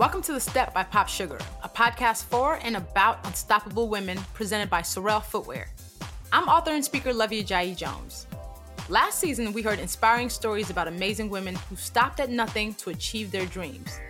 [0.00, 4.80] Welcome to The Step by POPSUGAR, a podcast for and about unstoppable women presented by
[4.80, 5.68] Sorel Footwear.
[6.32, 8.26] I'm author and speaker Luvvie Ajayi Jones.
[8.88, 13.30] Last season, we heard inspiring stories about amazing women who stopped at nothing to achieve
[13.30, 14.00] their dreams.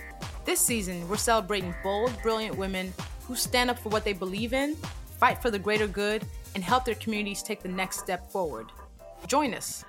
[0.44, 2.94] This season, we're celebrating bold, brilliant women
[3.26, 4.76] who stand up for what they believe in,
[5.18, 8.66] fight for the greater good, and help their communities take the next step forward.
[9.26, 9.84] Join us.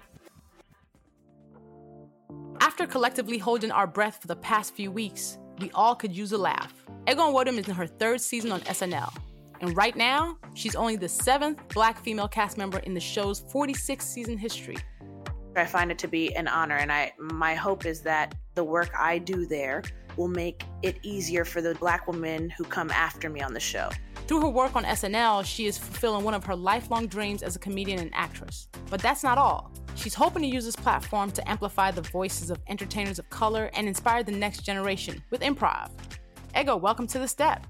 [2.60, 6.38] After collectively holding our breath for the past few weeks, we all could use a
[6.38, 6.74] laugh.
[7.10, 9.14] Ego Nwodim is in her third season on SNL.
[9.62, 14.04] And right now, she's only the seventh black female cast member in the show's 46
[14.04, 14.78] season history.
[15.56, 18.92] I find it to be an honor, and I my hope is that the work
[18.98, 19.84] I do there
[20.18, 23.90] will make it easier for the black women who come after me on the show.
[24.28, 27.60] Through her work on SNL, she is fulfilling one of her lifelong dreams as a
[27.60, 28.70] comedian and actress.
[28.90, 29.72] But that's not all.
[30.02, 33.88] She's hoping to use this platform to amplify the voices of entertainers of color and
[33.88, 35.92] inspire the next generation with improv.
[36.60, 37.68] Ego, welcome to the step.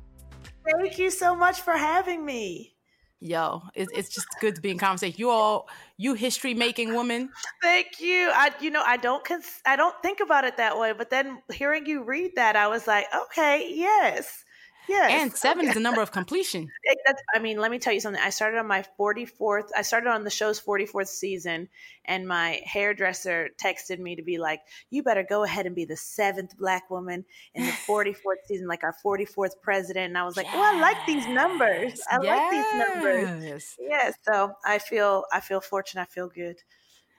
[0.66, 2.74] Thank you so much for having me.
[3.20, 5.18] Yo, it's, it's just good to be in conversation.
[5.20, 7.32] You all, you history making woman.
[7.62, 8.32] Thank you.
[8.34, 10.94] I, you know, I don't, cons- I don't think about it that way.
[10.94, 14.46] But then hearing you read that, I was like, okay, yes.
[14.88, 15.12] Yes.
[15.12, 15.70] And seven okay.
[15.70, 16.70] is the number of completion.
[16.84, 16.98] It,
[17.34, 18.22] I mean, let me tell you something.
[18.22, 21.70] I started on my 44th, I started on the show's 44th season,
[22.06, 25.96] and my hairdresser texted me to be like, you better go ahead and be the
[25.96, 30.08] seventh black woman in the 44th season, like our 44th president.
[30.08, 30.56] And I was like, yes.
[30.58, 32.02] oh, I like these numbers.
[32.10, 32.24] I yes.
[32.24, 33.78] like these numbers.
[33.80, 34.16] Yes.
[34.24, 36.02] So I feel, I feel fortunate.
[36.02, 36.58] I feel good.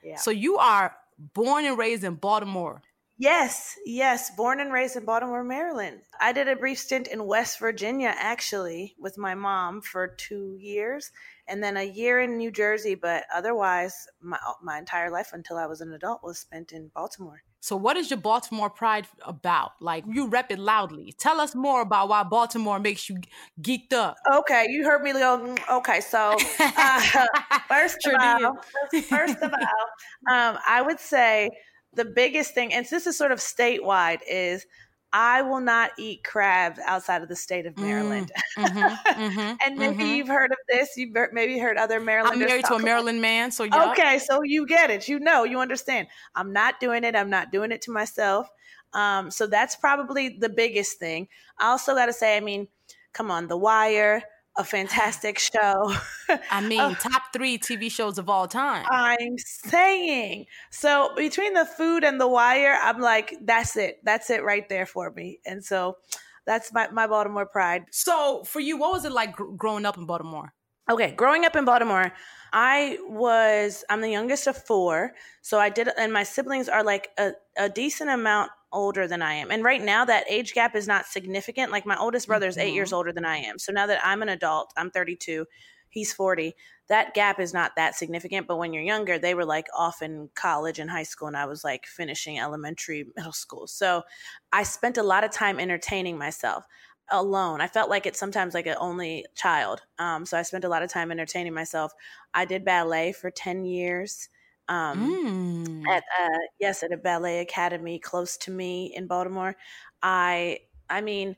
[0.03, 0.17] Yeah.
[0.17, 0.95] So you are
[1.33, 2.81] born and raised in Baltimore.
[3.23, 4.31] Yes, yes.
[4.31, 6.01] Born and raised in Baltimore, Maryland.
[6.19, 11.09] I did a brief stint in West Virginia, actually, with my mom for two years,
[11.47, 12.95] and then a year in New Jersey.
[12.95, 17.43] But otherwise, my my entire life until I was an adult was spent in Baltimore.
[17.61, 19.71] So, what is your Baltimore pride about?
[19.79, 21.13] Like, you rep it loudly.
[21.17, 23.19] Tell us more about why Baltimore makes you
[23.61, 24.17] geeked up.
[24.33, 25.39] Okay, you heard me go.
[25.39, 26.99] Mm, okay, so uh,
[27.69, 28.57] first, of all,
[29.03, 31.49] first of all, um, I would say
[31.95, 34.65] the biggest thing, and this is sort of statewide, is
[35.13, 38.31] I will not eat crabs outside of the state of Maryland.
[38.57, 38.79] Mm, mm-hmm,
[39.21, 40.15] mm-hmm, and maybe mm-hmm.
[40.15, 40.89] you've heard of this.
[40.97, 42.41] You've maybe heard other Marylanders.
[42.41, 43.91] I'm married to a Maryland man, so yeah.
[43.91, 45.07] Okay, so you get it.
[45.07, 46.07] You know, you understand.
[46.35, 47.15] I'm not doing it.
[47.15, 48.47] I'm not doing it to myself.
[48.93, 51.27] Um, so that's probably the biggest thing.
[51.59, 52.67] I also got to say, I mean,
[53.13, 54.23] come on, The Wire,
[54.57, 55.93] a fantastic show.
[56.51, 58.85] I mean, uh, top three TV shows of all time.
[58.89, 60.45] I'm saying.
[60.69, 63.99] So between the food and the wire, I'm like, that's it.
[64.03, 65.39] That's it right there for me.
[65.45, 65.97] And so
[66.45, 67.85] that's my, my Baltimore pride.
[67.91, 70.53] So for you, what was it like gr- growing up in Baltimore?
[70.91, 72.11] Okay, growing up in Baltimore,
[72.51, 75.13] I was, I'm the youngest of four.
[75.41, 79.35] So I did, and my siblings are like a, a decent amount older than I
[79.35, 79.51] am.
[79.51, 81.71] And right now, that age gap is not significant.
[81.71, 82.67] Like my oldest brother is mm-hmm.
[82.67, 83.59] eight years older than I am.
[83.59, 85.45] So now that I'm an adult, I'm 32,
[85.89, 86.53] he's 40.
[86.89, 88.47] That gap is not that significant.
[88.47, 91.45] But when you're younger, they were like off in college and high school, and I
[91.45, 93.67] was like finishing elementary, middle school.
[93.67, 94.03] So
[94.51, 96.65] I spent a lot of time entertaining myself
[97.09, 97.61] alone.
[97.61, 99.81] I felt like it's sometimes like an only child.
[99.99, 101.91] Um, so I spent a lot of time entertaining myself.
[102.33, 104.29] I did ballet for 10 years
[104.67, 105.87] um, mm.
[105.87, 109.55] at uh, yes at a ballet academy close to me in Baltimore.
[110.01, 110.59] I
[110.89, 111.35] I mean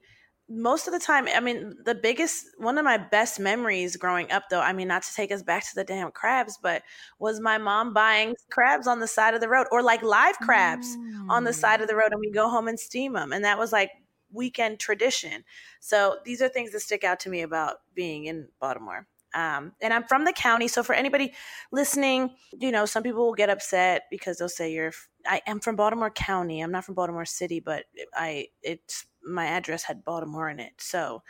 [0.47, 4.43] most of the time I mean the biggest one of my best memories growing up
[4.49, 6.83] though I mean not to take us back to the damn crabs but
[7.17, 10.95] was my mom buying crabs on the side of the road or like live crabs
[10.95, 11.29] mm.
[11.29, 11.89] on the side of mm.
[11.89, 13.89] the road and we go home and steam them and that was like
[14.35, 15.43] weekend tradition.
[15.79, 19.07] So these are things that stick out to me about being in Baltimore.
[19.35, 20.67] Um, and I'm from the county.
[20.69, 21.33] So for anybody
[21.71, 24.93] listening, you know, some people will get upset because they'll say you're.
[25.27, 26.61] I am from Baltimore County.
[26.61, 31.21] I'm not from Baltimore City, but I it's my address had Baltimore in it, so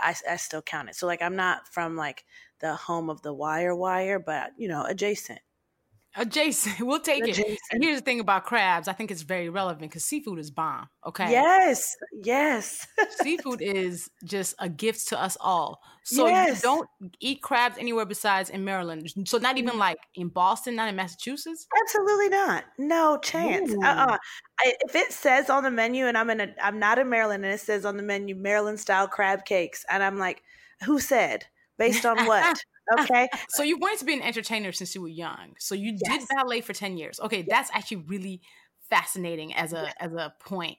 [0.00, 0.94] I, I still count it.
[0.94, 2.24] So like I'm not from like
[2.60, 5.40] the home of the wire wire, but you know, adjacent.
[6.16, 7.48] Adjacent, we'll take Adjacent.
[7.48, 7.58] it.
[7.70, 8.88] And here's the thing about crabs.
[8.88, 10.88] I think it's very relevant because seafood is bomb.
[11.06, 11.30] Okay.
[11.30, 11.96] Yes.
[12.22, 12.86] Yes.
[13.22, 15.80] seafood is just a gift to us all.
[16.04, 16.56] So yes.
[16.56, 16.88] you don't
[17.20, 19.12] eat crabs anywhere besides in Maryland.
[19.26, 19.78] So not even mm.
[19.78, 21.66] like in Boston, not in Massachusetts.
[21.82, 22.64] Absolutely not.
[22.78, 23.72] No chance.
[23.72, 23.86] Uh.
[23.86, 24.18] Uh-uh.
[24.64, 27.54] If it says on the menu, and I'm in a, I'm not in Maryland, and
[27.54, 30.42] it says on the menu Maryland style crab cakes, and I'm like,
[30.84, 31.44] who said?
[31.78, 32.58] Based on what?
[32.98, 33.28] Okay.
[33.48, 35.54] so you wanted to be an entertainer since you were young.
[35.58, 36.18] So you yes.
[36.20, 37.20] did ballet for 10 years.
[37.20, 37.46] Okay, yes.
[37.48, 38.40] that's actually really
[38.88, 39.94] fascinating as a yes.
[40.00, 40.78] as a point.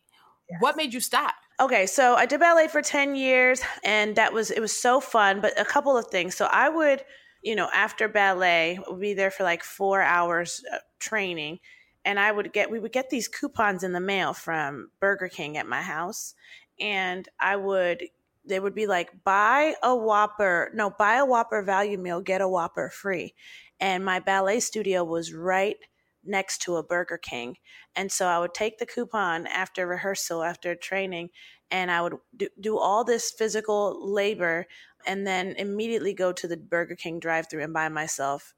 [0.60, 1.36] What made you stop?
[1.62, 5.40] Okay, so I did ballet for 10 years and that was it was so fun,
[5.40, 6.36] but a couple of things.
[6.36, 7.04] So I would,
[7.42, 10.62] you know, after ballet, would be there for like 4 hours
[11.00, 11.60] training
[12.04, 15.58] and I would get we would get these coupons in the mail from Burger King
[15.58, 16.34] at my house
[16.80, 18.04] and I would
[18.46, 22.48] they would be like buy a whopper no buy a whopper value meal get a
[22.48, 23.34] whopper free.
[23.80, 25.78] And my ballet studio was right
[26.24, 27.58] next to a burger king.
[27.96, 31.30] And so i would take the coupon after rehearsal after training
[31.70, 34.66] and i would do, do all this physical labor
[35.06, 38.54] and then immediately go to the burger king drive through and buy myself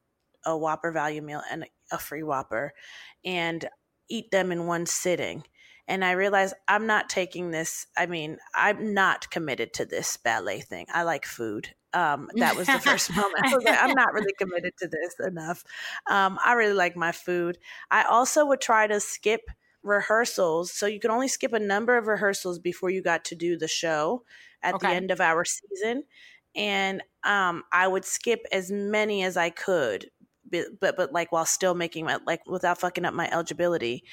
[0.45, 2.74] a whopper value meal and a free whopper.
[3.24, 3.68] And
[4.10, 5.44] eat them in one sitting
[5.88, 7.88] and I realized I'm not taking this.
[7.98, 10.86] I mean, I'm not committed to this ballet thing.
[10.94, 11.70] I like food.
[11.94, 13.44] Um, that was the first moment.
[13.44, 15.64] I was like, I'm not really committed to this enough.
[16.10, 17.58] Um, I really like my food.
[17.92, 19.42] I also would try to skip
[19.84, 20.72] rehearsals.
[20.72, 23.68] So you could only skip a number of rehearsals before you got to do the
[23.68, 24.24] show
[24.64, 24.88] at okay.
[24.88, 26.04] the end of our season.
[26.56, 30.10] And um, I would skip as many as I could
[30.54, 34.04] but, but but like while still making my like without fucking up my eligibility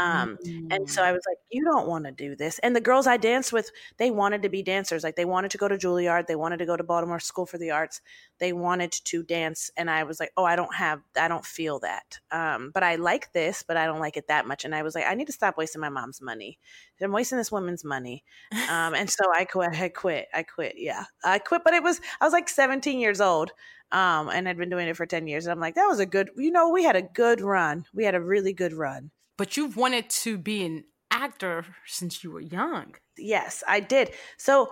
[0.00, 0.68] um, mm-hmm.
[0.70, 2.58] And so I was like, you don't want to do this.
[2.60, 5.02] And the girls I danced with, they wanted to be dancers.
[5.02, 6.26] Like they wanted to go to Juilliard.
[6.26, 8.00] They wanted to go to Baltimore School for the Arts.
[8.38, 9.70] They wanted to dance.
[9.76, 12.18] And I was like, oh, I don't have, I don't feel that.
[12.30, 14.64] Um, but I like this, but I don't like it that much.
[14.64, 16.58] And I was like, I need to stop wasting my mom's money.
[17.02, 18.24] I'm wasting this woman's money.
[18.70, 19.74] Um, and so I quit.
[19.74, 20.28] I quit.
[20.32, 20.74] I quit.
[20.76, 21.04] Yeah.
[21.24, 21.62] I quit.
[21.64, 23.52] But it was, I was like 17 years old.
[23.92, 25.46] Um, and I'd been doing it for 10 years.
[25.46, 27.84] And I'm like, that was a good, you know, we had a good run.
[27.92, 29.10] We had a really good run
[29.40, 32.94] but you've wanted to be an actor since you were young.
[33.16, 34.10] Yes, I did.
[34.36, 34.70] So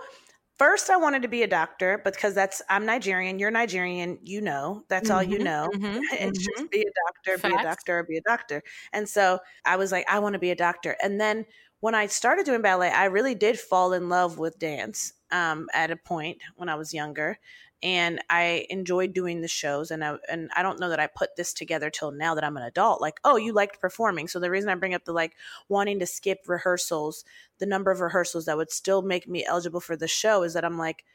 [0.59, 4.83] first I wanted to be a doctor because that's I'm Nigerian, you're Nigerian, you know.
[4.87, 5.69] That's mm-hmm, all you mm-hmm, know.
[5.73, 6.59] Mm-hmm, it's mm-hmm.
[6.61, 7.55] just be a doctor, Facts.
[7.55, 8.61] be a doctor, be a doctor.
[8.93, 10.95] And so I was like I want to be a doctor.
[11.01, 11.47] And then
[11.79, 15.89] when I started doing ballet, I really did fall in love with dance um, at
[15.89, 17.39] a point when I was younger
[17.81, 21.35] and I enjoyed doing the shows and I and I don't know that I put
[21.35, 24.27] this together till now that I'm an adult like oh you liked performing.
[24.27, 25.35] So the reason I bring up the like
[25.69, 27.23] wanting to skip rehearsals
[27.59, 30.65] the number of rehearsals that would still make me eligible for the show is that
[30.65, 31.05] I'm like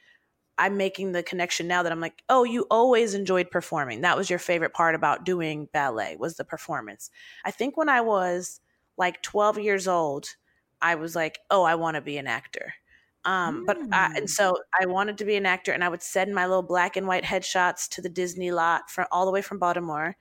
[0.57, 4.01] I'm making the connection now that I'm like oh you always enjoyed performing.
[4.01, 7.11] That was your favorite part about doing ballet was the performance.
[7.45, 8.61] I think when I was
[8.97, 10.37] like 12 years old
[10.81, 12.75] I was like oh I want to be an actor
[13.25, 14.31] um, but I, and mm.
[14.31, 17.07] so I wanted to be an actor, and I would send my little black and
[17.07, 20.17] white headshots to the Disney lot from all the way from Baltimore.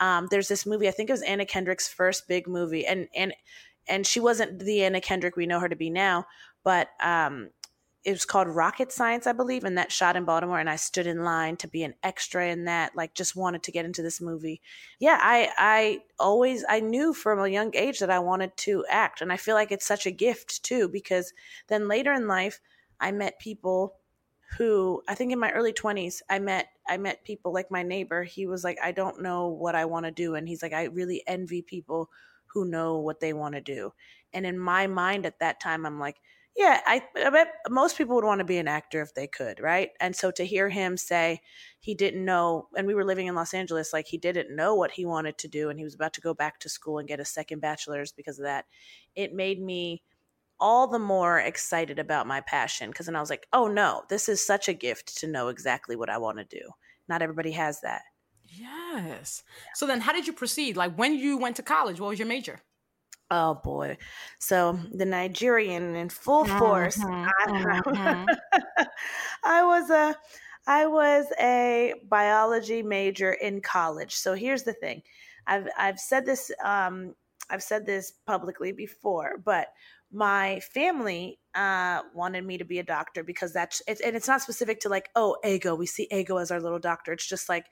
[0.00, 3.32] Um, there's this movie, I think it was Anna Kendrick's first big movie, and and
[3.88, 6.26] and she wasn't the Anna Kendrick we know her to be now,
[6.64, 7.50] but um,
[8.08, 10.58] it was called Rocket Science, I believe, and that shot in Baltimore.
[10.58, 12.96] And I stood in line to be an extra in that.
[12.96, 14.62] Like, just wanted to get into this movie.
[14.98, 19.20] Yeah, I I always I knew from a young age that I wanted to act,
[19.20, 21.34] and I feel like it's such a gift too because
[21.66, 22.60] then later in life
[22.98, 23.96] I met people
[24.56, 28.22] who I think in my early 20s I met I met people like my neighbor.
[28.22, 30.84] He was like, I don't know what I want to do, and he's like, I
[30.84, 32.08] really envy people
[32.46, 33.92] who know what they want to do.
[34.32, 36.16] And in my mind at that time, I'm like
[36.58, 39.60] yeah, I, I bet most people would want to be an actor if they could,
[39.60, 39.90] right?
[40.00, 41.40] And so to hear him say
[41.78, 44.90] he didn't know, and we were living in Los Angeles, like he didn't know what
[44.90, 47.20] he wanted to do, and he was about to go back to school and get
[47.20, 48.64] a second bachelor's because of that,
[49.14, 50.02] it made me
[50.58, 54.28] all the more excited about my passion because then I was like, oh no, this
[54.28, 56.70] is such a gift to know exactly what I want to do.
[57.08, 58.02] Not everybody has that.
[58.48, 59.44] Yes.
[59.74, 60.76] So then how did you proceed?
[60.76, 62.62] Like when you went to college, what was your major?
[63.30, 63.98] Oh boy.
[64.38, 66.96] So the Nigerian in full force.
[66.96, 68.82] Mm-hmm, I, mm-hmm.
[69.44, 70.16] I was a
[70.66, 74.14] I was a biology major in college.
[74.14, 75.02] So here's the thing.
[75.46, 77.14] I've I've said this um
[77.50, 79.68] I've said this publicly before, but
[80.10, 84.40] my family uh, wanted me to be a doctor because that's it's and it's not
[84.40, 87.66] specific to like oh ego we see ego as our little doctor it's just like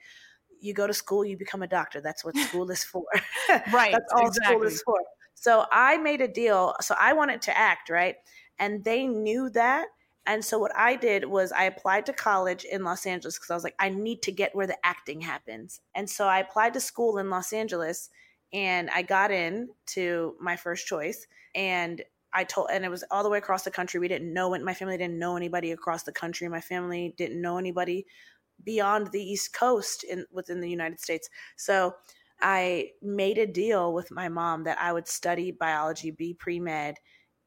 [0.59, 3.05] you go to school you become a doctor that's what school is for
[3.71, 4.55] right that's all exactly.
[4.55, 4.99] school is for
[5.39, 6.73] so I made a deal.
[6.81, 8.15] So I wanted to act, right?
[8.57, 9.85] And they knew that.
[10.25, 13.53] And so what I did was I applied to college in Los Angeles because I
[13.53, 15.79] was like, I need to get where the acting happens.
[15.93, 18.09] And so I applied to school in Los Angeles
[18.51, 21.27] and I got in to my first choice.
[21.53, 22.01] And
[22.33, 23.99] I told, and it was all the way across the country.
[23.99, 24.63] We didn't know it.
[24.63, 26.49] My family didn't know anybody across the country.
[26.49, 28.07] My family didn't know anybody
[28.63, 31.29] beyond the East Coast in within the United States.
[31.57, 31.93] So
[32.41, 36.97] I made a deal with my mom that I would study biology, be pre med,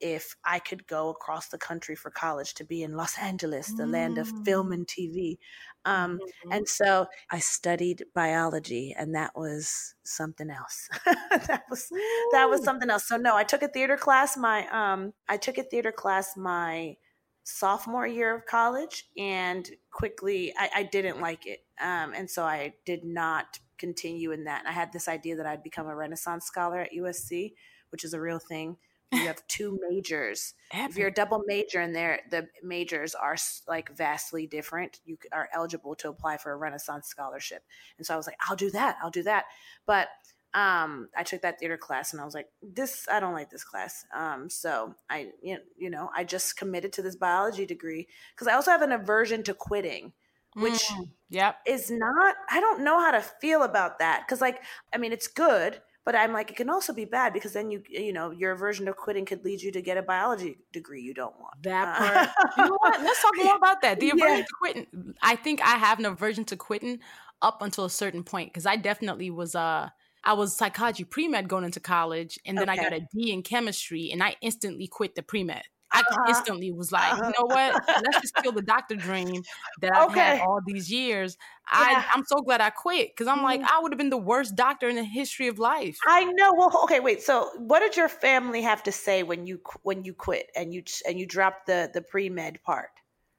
[0.00, 3.84] if I could go across the country for college to be in Los Angeles, the
[3.84, 3.92] mm.
[3.92, 4.74] land of film mm.
[4.74, 5.38] and TV.
[5.84, 6.52] Um, mm-hmm.
[6.52, 10.88] And so I studied biology, and that was something else.
[11.04, 11.88] that was
[12.32, 13.06] that was something else.
[13.06, 14.36] So no, I took a theater class.
[14.36, 16.96] My um, I took a theater class my
[17.44, 22.74] sophomore year of college, and quickly I, I didn't like it, um, and so I
[22.84, 24.60] did not continue in that.
[24.60, 27.54] And I had this idea that I'd become a Renaissance scholar at USC,
[27.90, 28.76] which is a real thing
[29.12, 30.54] you have two majors.
[30.72, 30.90] Epic.
[30.90, 33.36] If you're a double major in there, the majors are
[33.68, 35.00] like vastly different.
[35.04, 37.64] You are eligible to apply for a Renaissance scholarship.
[37.98, 38.96] And so I was like, I'll do that.
[39.02, 39.46] I'll do that.
[39.86, 40.08] But
[40.52, 43.64] um, I took that theater class and I was like, this, I don't like this
[43.64, 44.04] class.
[44.14, 48.72] Um, so I, you know, I just committed to this biology degree because I also
[48.72, 50.12] have an aversion to quitting
[50.54, 51.56] which mm, yep.
[51.66, 55.28] is not i don't know how to feel about that because like i mean it's
[55.28, 58.52] good but i'm like it can also be bad because then you you know your
[58.52, 61.88] aversion to quitting could lead you to get a biology degree you don't want that
[61.88, 64.42] uh, part you know what let's talk more about that the aversion yeah.
[64.42, 64.86] to quitting
[65.22, 66.98] i think i have an aversion to quitting
[67.42, 69.88] up until a certain point because i definitely was uh
[70.22, 72.78] I was psychology pre med going into college, and then okay.
[72.78, 75.62] I got a D in chemistry, and I instantly quit the pre med.
[75.92, 76.24] I uh-huh.
[76.28, 77.26] instantly was like, uh-huh.
[77.26, 77.82] you know what?
[77.88, 79.42] Let's just kill the doctor dream
[79.80, 80.20] that I've okay.
[80.20, 81.36] had all these years.
[81.72, 81.78] Yeah.
[81.78, 83.44] I, I'm so glad I quit because I'm mm-hmm.
[83.44, 85.98] like, I would have been the worst doctor in the history of life.
[86.06, 86.54] I know.
[86.54, 87.22] Well, okay, wait.
[87.22, 90.82] So, what did your family have to say when you when you quit and you
[91.06, 92.90] and you dropped the the pre med part?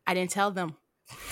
[0.08, 0.76] I didn't tell them.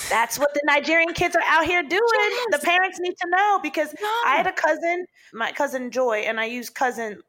[0.10, 2.02] That's what the Nigerian kids are out here doing.
[2.02, 2.60] Yes.
[2.60, 4.08] The parents need to know because no.
[4.26, 7.22] I had a cousin, my cousin Joy, and I use cousin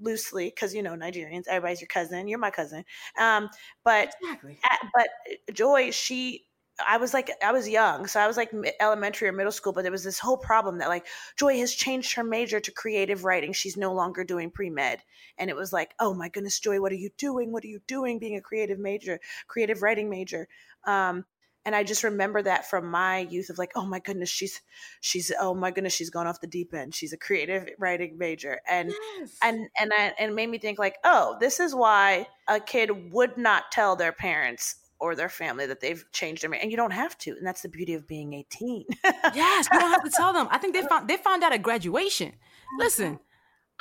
[0.00, 2.28] loosely because you know Nigerians, everybody's your cousin.
[2.28, 2.84] You're my cousin.
[3.18, 3.48] Um,
[3.84, 4.58] but exactly.
[4.64, 6.46] at, but Joy, she
[6.84, 9.82] I was like, I was young, so I was like elementary or middle school, but
[9.82, 11.06] there was this whole problem that like
[11.36, 13.52] Joy has changed her major to creative writing.
[13.52, 15.00] She's no longer doing pre med.
[15.38, 17.50] And it was like, oh my goodness, Joy, what are you doing?
[17.50, 20.48] What are you doing being a creative major, creative writing major?
[20.84, 21.24] Um,
[21.66, 24.62] and i just remember that from my youth of like oh my goodness she's
[25.00, 28.60] she's oh my goodness she's gone off the deep end she's a creative writing major
[28.66, 29.36] and yes.
[29.42, 33.12] and and I, and it made me think like oh this is why a kid
[33.12, 36.62] would not tell their parents or their family that they've changed their mind.
[36.62, 38.86] and you don't have to and that's the beauty of being 18
[39.34, 41.62] yes you don't have to tell them i think they found they found out at
[41.62, 42.32] graduation
[42.78, 43.18] listen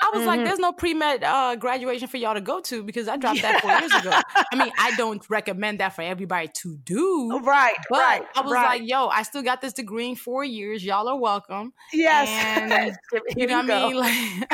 [0.02, 0.28] I was mm-hmm.
[0.28, 3.42] like, there's no pre med uh, graduation for y'all to go to because I dropped
[3.42, 4.12] that four years ago.
[4.52, 7.30] I mean, I don't recommend that for everybody to do.
[7.32, 7.75] Oh, right.
[7.90, 8.80] But right, I was right.
[8.80, 10.84] like, yo, I still got this degree in four years.
[10.84, 11.74] Y'all are welcome.
[11.94, 12.28] Yes.
[12.30, 12.96] And
[13.38, 13.96] you know what I mean?
[13.96, 14.12] Like,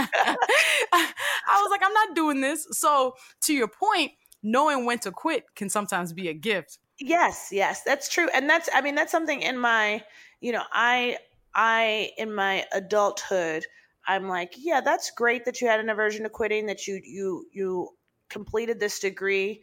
[0.94, 2.68] I was like, I'm not doing this.
[2.72, 4.12] So, to your point,
[4.44, 6.78] knowing when to quit can sometimes be a gift.
[7.00, 8.28] Yes, yes, that's true.
[8.34, 10.04] And that's, I mean, that's something in my,
[10.40, 11.18] you know, I,
[11.56, 13.66] I, in my adulthood,
[14.08, 17.46] I'm like, yeah, that's great that you had an aversion to quitting, that you you
[17.52, 17.90] you
[18.30, 19.62] completed this degree.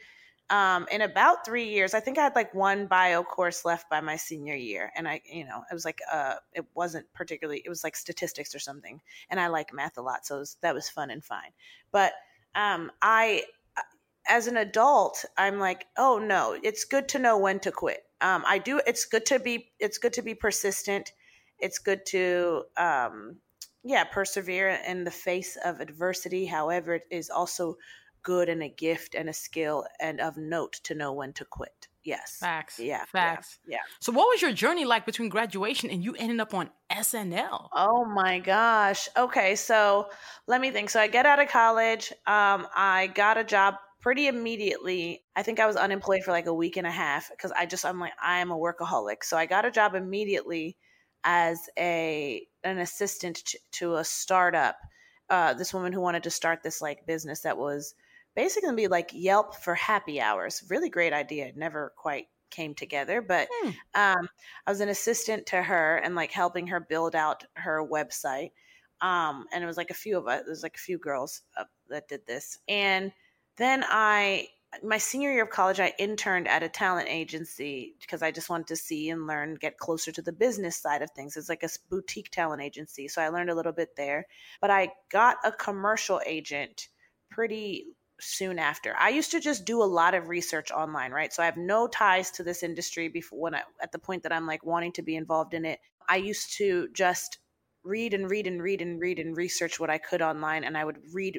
[0.50, 4.00] Um, in about three years, I think I had like one bio course left by
[4.00, 7.68] my senior year, and I, you know, it was like uh, it wasn't particularly, it
[7.68, 10.88] was like statistics or something, and I like math a lot, so was, that was
[10.88, 11.50] fun and fine.
[11.92, 12.14] But
[12.54, 13.45] um, I,
[13.76, 13.83] uh,
[14.26, 18.04] as an adult, I'm like, oh no, it's good to know when to quit.
[18.23, 18.80] Um, I do.
[18.87, 19.71] It's good to be.
[19.78, 21.12] It's good to be persistent.
[21.59, 23.37] It's good to um,
[23.85, 26.47] yeah, persevere in the face of adversity.
[26.47, 27.76] However, it is also
[28.23, 31.88] good and a gift and a skill and of note to know when to quit.
[32.04, 32.38] Yes.
[32.40, 32.78] Facts.
[32.78, 33.04] Yeah.
[33.06, 33.58] Facts.
[33.66, 33.76] Yeah.
[33.76, 33.80] yeah.
[34.00, 37.68] So, what was your journey like between graduation and you ending up on SNL?
[37.73, 39.08] Oh my gosh.
[39.16, 39.56] Okay.
[39.56, 40.08] So,
[40.47, 40.90] let me think.
[40.90, 42.11] So, I get out of college.
[42.26, 45.23] Um, I got a job pretty immediately.
[45.37, 47.85] I think I was unemployed for like a week and a half because I just,
[47.85, 49.23] I'm like, I am a workaholic.
[49.23, 50.78] So, I got a job immediately
[51.25, 54.76] as a an assistant to, to a startup.
[55.30, 57.94] Uh, this woman who wanted to start this like business that was
[58.34, 60.62] basically gonna be like Yelp for happy hours.
[60.70, 61.46] Really great idea.
[61.46, 63.70] It never quite came together, but hmm.
[63.94, 64.28] um,
[64.66, 68.52] I was an assistant to her and like helping her build out her website.
[69.00, 70.42] Um, and it was like a few of us.
[70.46, 73.12] There's like a few girls uh, that did this, and
[73.56, 74.48] then I
[74.82, 78.66] my senior year of college, I interned at a talent agency because I just wanted
[78.68, 81.37] to see and learn, get closer to the business side of things.
[81.37, 83.08] It's like a boutique talent agency.
[83.08, 84.26] So I learned a little bit there.
[84.61, 86.88] But I got a commercial agent
[87.30, 87.87] pretty
[88.20, 88.94] soon after.
[88.99, 91.32] I used to just do a lot of research online, right?
[91.32, 94.32] So I have no ties to this industry before when I at the point that
[94.32, 95.78] I'm like wanting to be involved in it.
[96.08, 97.38] I used to just
[97.85, 100.85] read and read and read and read and research what I could online and I
[100.85, 101.38] would read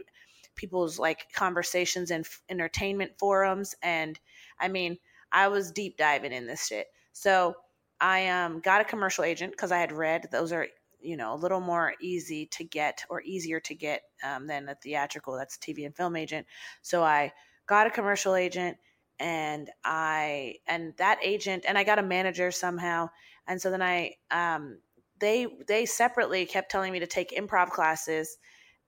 [0.56, 4.20] people's like conversations and f- entertainment forums and
[4.60, 4.98] i mean
[5.32, 6.88] i was deep diving in this shit.
[7.14, 7.56] So
[8.02, 10.68] i um got a commercial agent because i had read those are
[11.02, 14.76] you know a little more easy to get or easier to get um, than a
[14.76, 16.46] theatrical that's a tv and film agent.
[16.82, 17.32] So i
[17.68, 18.78] got a commercial agent
[19.20, 23.10] and i and that agent and i got a manager somehow.
[23.48, 24.80] And so then i um
[25.20, 28.38] they they separately kept telling me to take improv classes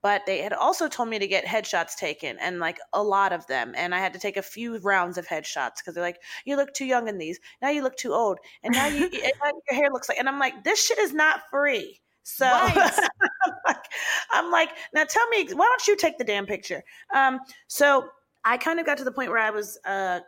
[0.02, 3.46] but they had also told me to get headshots taken and like a lot of
[3.48, 6.56] them and i had to take a few rounds of headshots because they're like you
[6.56, 7.40] look too young in these.
[7.62, 10.40] Now you look too old and now you and your hair looks like and i'm
[10.40, 12.00] like this shit is not free.
[12.24, 12.76] So right.
[12.76, 13.86] I'm, like,
[14.32, 16.84] I'm like now tell me why don't you take the damn picture?
[17.14, 18.06] Um so
[18.44, 20.20] I kind of got to the point where I was uh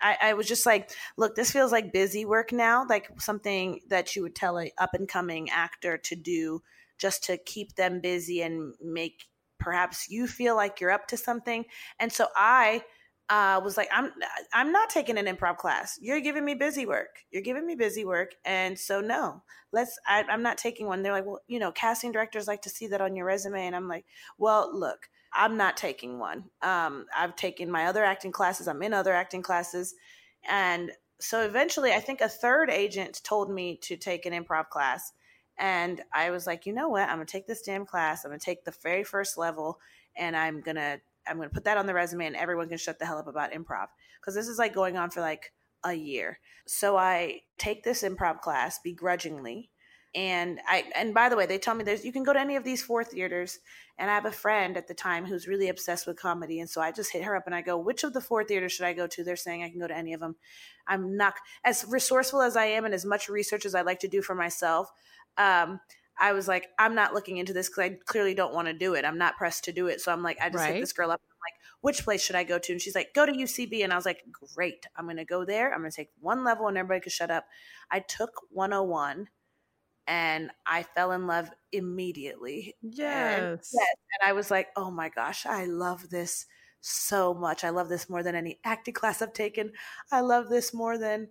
[0.00, 4.14] I, I, was just like, look, this feels like busy work now, like something that
[4.14, 6.60] you would tell an up and coming actor to do
[6.98, 9.24] just to keep them busy and make
[9.58, 11.64] perhaps you feel like you're up to something.
[11.98, 12.82] And so I
[13.30, 14.10] uh, was like, I'm
[14.52, 15.98] I'm not taking an improv class.
[16.00, 17.08] You're giving me busy work.
[17.30, 19.98] You're giving me busy work, and so no, let's.
[20.06, 21.02] I, I'm not taking one.
[21.02, 23.74] They're like, well, you know, casting directors like to see that on your resume, and
[23.74, 24.04] I'm like,
[24.36, 26.44] well, look, I'm not taking one.
[26.60, 28.68] Um, I've taken my other acting classes.
[28.68, 29.94] I'm in other acting classes,
[30.46, 35.12] and so eventually, I think a third agent told me to take an improv class,
[35.58, 37.08] and I was like, you know what?
[37.08, 38.24] I'm gonna take this damn class.
[38.24, 39.78] I'm gonna take the very first level,
[40.16, 43.06] and I'm gonna I'm to put that on the resume and everyone can shut the
[43.06, 43.86] hell up about improv
[44.20, 45.52] because this is like going on for like
[45.84, 46.38] a year.
[46.66, 49.70] So I take this improv class begrudgingly.
[50.16, 52.54] And I and by the way, they tell me there's you can go to any
[52.54, 53.58] of these four theaters.
[53.98, 56.60] And I have a friend at the time who's really obsessed with comedy.
[56.60, 58.72] And so I just hit her up and I go, which of the four theaters
[58.72, 59.24] should I go to?
[59.24, 60.36] They're saying I can go to any of them.
[60.86, 61.34] I'm not
[61.64, 64.36] as resourceful as I am and as much research as I like to do for
[64.36, 64.92] myself.
[65.38, 65.80] Um,
[66.18, 68.94] I was like, I'm not looking into this because I clearly don't want to do
[68.94, 69.04] it.
[69.04, 70.00] I'm not pressed to do it.
[70.00, 70.74] So I'm like, I just right.
[70.74, 71.20] hit this girl up.
[71.22, 72.72] I'm like, which place should I go to?
[72.72, 73.82] And she's like, go to UCB.
[73.82, 74.22] And I was like,
[74.54, 74.86] great.
[74.96, 75.72] I'm going to go there.
[75.72, 77.46] I'm going to take one level and everybody can shut up.
[77.90, 79.26] I took 101
[80.06, 82.74] and I fell in love immediately.
[82.82, 83.40] Yes.
[83.40, 83.70] And, yes.
[83.72, 86.46] and I was like, oh my gosh, I love this
[86.80, 87.64] so much.
[87.64, 89.72] I love this more than any acting class I've taken.
[90.12, 91.28] I love this more than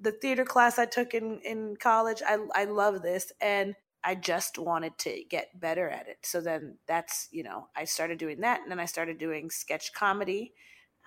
[0.00, 2.22] the theater class I took in, in college.
[2.26, 3.32] I, I love this.
[3.40, 6.18] And I just wanted to get better at it.
[6.22, 8.62] So then that's, you know, I started doing that.
[8.62, 10.54] And then I started doing sketch comedy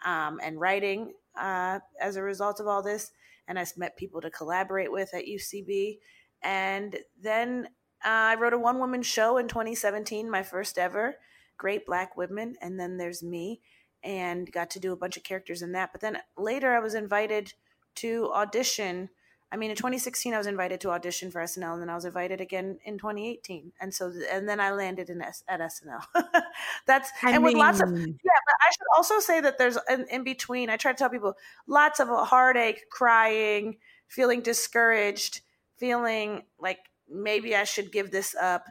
[0.05, 3.11] um, and writing uh, as a result of all this.
[3.47, 5.97] And I met people to collaborate with at UCB.
[6.43, 7.67] And then
[8.05, 11.15] uh, I wrote a one woman show in 2017, my first ever,
[11.57, 12.55] Great Black Women.
[12.61, 13.61] And then there's me,
[14.03, 15.91] and got to do a bunch of characters in that.
[15.91, 17.53] But then later I was invited
[17.95, 19.09] to audition
[19.53, 22.05] I mean, in 2016, I was invited to audition for SNL, and then I was
[22.05, 26.01] invited again in 2018, and so and then I landed in S, at SNL.
[26.87, 28.05] That's I and mean, with lots of yeah.
[28.47, 30.71] But I should also say that there's in, in between.
[30.71, 31.35] I try to tell people
[31.67, 33.77] lots of heartache, crying,
[34.07, 35.41] feeling discouraged,
[35.77, 38.65] feeling like maybe I should give this up.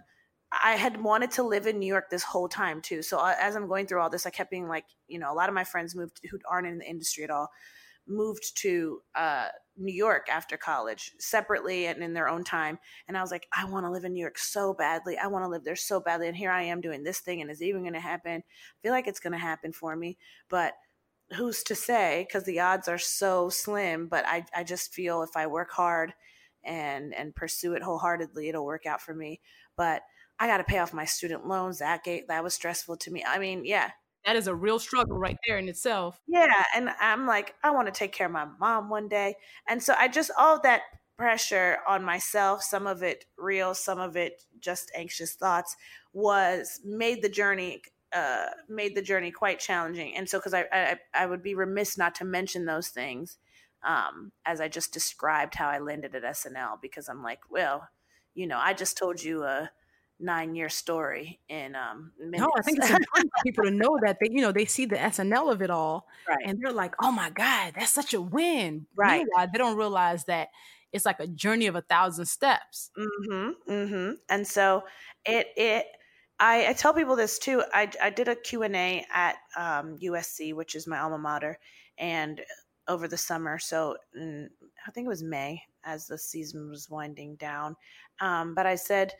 [0.50, 3.02] I had wanted to live in New York this whole time too.
[3.02, 5.36] So uh, as I'm going through all this, I kept being like, you know, a
[5.36, 7.50] lot of my friends moved who aren't in the industry at all
[8.06, 12.78] moved to uh, New York after college separately and in their own time.
[13.08, 15.16] And I was like, I want to live in New York so badly.
[15.16, 16.28] I want to live there so badly.
[16.28, 18.42] And here I am doing this thing, and is even going to happen?
[18.42, 20.74] I feel like it's going to happen for me, but
[21.36, 22.26] who's to say?
[22.28, 24.06] Because the odds are so slim.
[24.06, 26.12] But I, I just feel if I work hard
[26.64, 29.40] and and pursue it wholeheartedly, it'll work out for me.
[29.76, 30.02] But
[30.38, 31.78] I got to pay off my student loans.
[31.78, 33.24] That gate that was stressful to me.
[33.26, 33.90] I mean, yeah,
[34.24, 36.20] that is a real struggle right there in itself.
[36.26, 36.62] Yeah.
[36.74, 39.36] And I'm like, I want to take care of my mom one day.
[39.68, 40.82] And so I just, all that
[41.16, 45.76] pressure on myself, some of it real, some of it just anxious thoughts,
[46.12, 47.82] was made the journey.
[48.14, 51.96] Uh, made the journey quite challenging, and so because I, I I would be remiss
[51.96, 53.38] not to mention those things,
[53.82, 57.88] um, as I just described how I landed at SNL because I'm like, well,
[58.34, 59.70] you know, I just told you a
[60.22, 62.40] nine year story in um minutes.
[62.40, 64.86] no i think it's important for people to know that they you know they see
[64.86, 66.38] the snl of it all right.
[66.44, 70.24] and they're like oh my god that's such a win right Meanwhile, they don't realize
[70.26, 70.48] that
[70.92, 74.84] it's like a journey of a thousand steps mm-hmm mm-hmm and so
[75.24, 75.86] it it
[76.40, 77.62] I, I tell people this too.
[77.72, 81.56] I, I did a Q&A at um, USC, which is my alma mater,
[81.98, 82.40] and
[82.88, 83.60] over the summer.
[83.60, 84.48] So mm,
[84.86, 87.76] I think it was May as the season was winding down.
[88.20, 89.12] Um, but I said,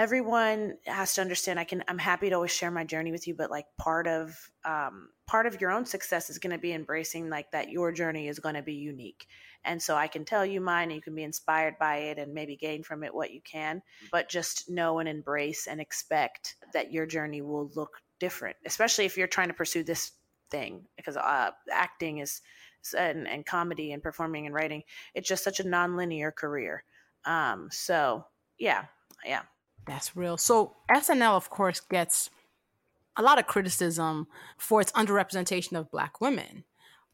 [0.00, 3.34] everyone has to understand i can i'm happy to always share my journey with you
[3.34, 4.34] but like part of
[4.64, 8.26] um, part of your own success is going to be embracing like that your journey
[8.26, 9.26] is going to be unique.
[9.64, 12.32] And so i can tell you mine and you can be inspired by it and
[12.32, 16.90] maybe gain from it what you can but just know and embrace and expect that
[16.90, 20.12] your journey will look different especially if you're trying to pursue this
[20.50, 22.40] thing because uh, acting is
[22.96, 24.82] and, and comedy and performing and writing
[25.14, 26.84] it's just such a nonlinear career.
[27.26, 28.24] Um so
[28.58, 28.84] yeah
[29.26, 29.42] yeah
[29.86, 30.36] that's real.
[30.36, 32.30] So SNL, of course, gets
[33.16, 34.26] a lot of criticism
[34.58, 36.64] for its underrepresentation of Black women.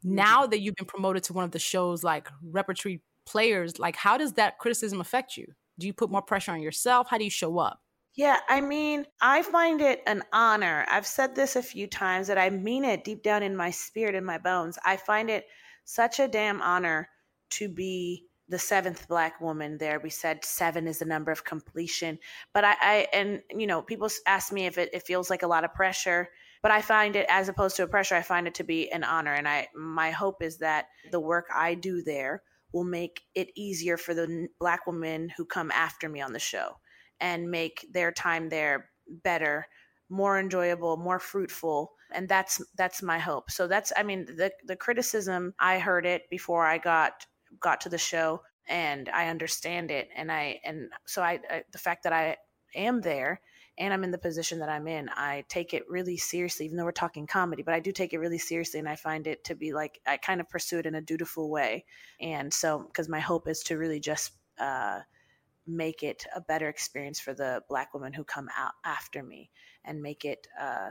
[0.05, 0.15] Mm-hmm.
[0.15, 4.17] Now that you've been promoted to one of the shows like repertory players, like how
[4.17, 5.47] does that criticism affect you?
[5.79, 7.07] Do you put more pressure on yourself?
[7.09, 7.79] How do you show up?
[8.15, 10.85] Yeah, I mean, I find it an honor.
[10.89, 14.15] I've said this a few times that I mean it deep down in my spirit
[14.15, 14.79] and my bones.
[14.83, 15.45] I find it
[15.85, 17.09] such a damn honor
[17.51, 22.19] to be the seventh black woman there we said seven is the number of completion.
[22.53, 25.47] But i, I and you know people ask me if it, it feels like a
[25.47, 26.29] lot of pressure
[26.61, 28.91] but but I find it as opposed to a pressure, I find it to be
[28.91, 29.33] an honor.
[29.33, 33.95] And I my hope is that the work I do there will make it easier
[33.95, 36.77] for the black women who come after me on the show
[37.21, 38.89] and make their time there
[39.23, 39.65] better
[40.09, 41.93] more enjoyable more fruitful.
[42.11, 43.49] And that's that's my hope.
[43.49, 47.25] So that's i mean the the criticism i heard it before i got
[47.59, 51.77] got to the show and i understand it and i and so i, I the
[51.77, 52.37] fact that i
[52.75, 53.41] am there
[53.79, 56.85] and I'm in the position that I'm in, I take it really seriously, even though
[56.85, 58.79] we're talking comedy, but I do take it really seriously.
[58.79, 61.49] And I find it to be like, I kind of pursue it in a dutiful
[61.49, 61.85] way.
[62.19, 65.01] And so, because my hope is to really just uh,
[65.67, 69.51] make it a better experience for the Black women who come out after me
[69.85, 70.89] and make it, uh,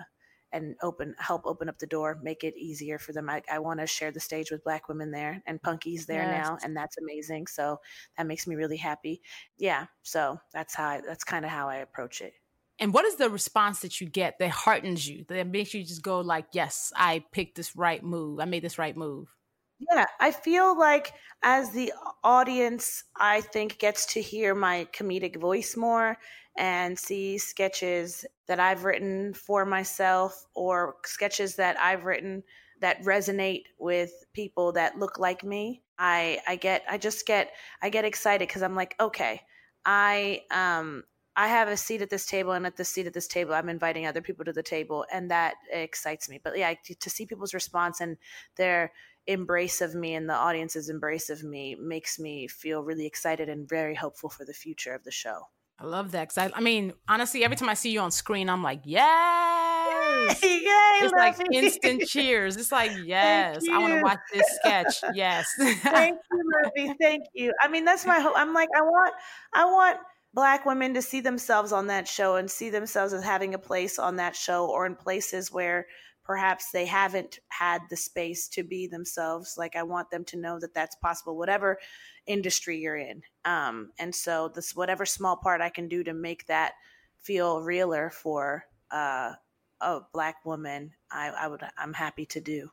[0.57, 3.81] and open help open up the door make it easier for them i, I want
[3.81, 6.47] to share the stage with black women there and Punkie's there yes.
[6.47, 7.81] now and that's amazing so
[8.17, 9.21] that makes me really happy
[9.59, 12.33] yeah so that's how I, that's kind of how i approach it
[12.79, 16.03] and what is the response that you get that heartens you, that makes you just
[16.03, 18.39] go like, "Yes, I picked this right move.
[18.39, 19.35] I made this right move."
[19.79, 21.13] Yeah, I feel like
[21.43, 21.93] as the
[22.25, 26.17] audience, I think gets to hear my comedic voice more
[26.57, 32.43] and see sketches that I've written for myself or sketches that I've written
[32.81, 35.83] that resonate with people that look like me.
[35.99, 39.43] I I get I just get I get excited cuz I'm like, okay,
[39.85, 41.05] I um
[41.39, 43.69] I have a seat at this table, and at the seat at this table, I'm
[43.69, 46.41] inviting other people to the table, and that excites me.
[46.43, 48.17] But yeah, to see people's response and
[48.57, 48.93] their
[49.27, 53.69] embrace of me and the audience's embrace of me makes me feel really excited and
[53.69, 55.49] very hopeful for the future of the show.
[55.79, 58.49] I love that because I, I, mean, honestly, every time I see you on screen,
[58.49, 60.61] I'm like, yes, Yay,
[61.03, 62.57] it's like instant cheers.
[62.57, 65.03] It's like, yes, I want to watch this sketch.
[65.15, 66.95] Yes, thank you, Murphy.
[67.01, 67.53] Thank you.
[67.61, 68.33] I mean, that's my hope.
[68.37, 69.15] I'm like, I want,
[69.53, 69.99] I want
[70.33, 73.99] black women to see themselves on that show and see themselves as having a place
[73.99, 75.87] on that show or in places where
[76.27, 80.59] perhaps they haven't had the space to be themselves like i want them to know
[80.59, 81.79] that that's possible whatever
[82.27, 83.23] industry you're in.
[83.45, 86.73] Um, and so this whatever small part i can do to make that
[87.21, 89.33] feel realer for uh,
[89.81, 92.71] a black woman I, I would i'm happy to do.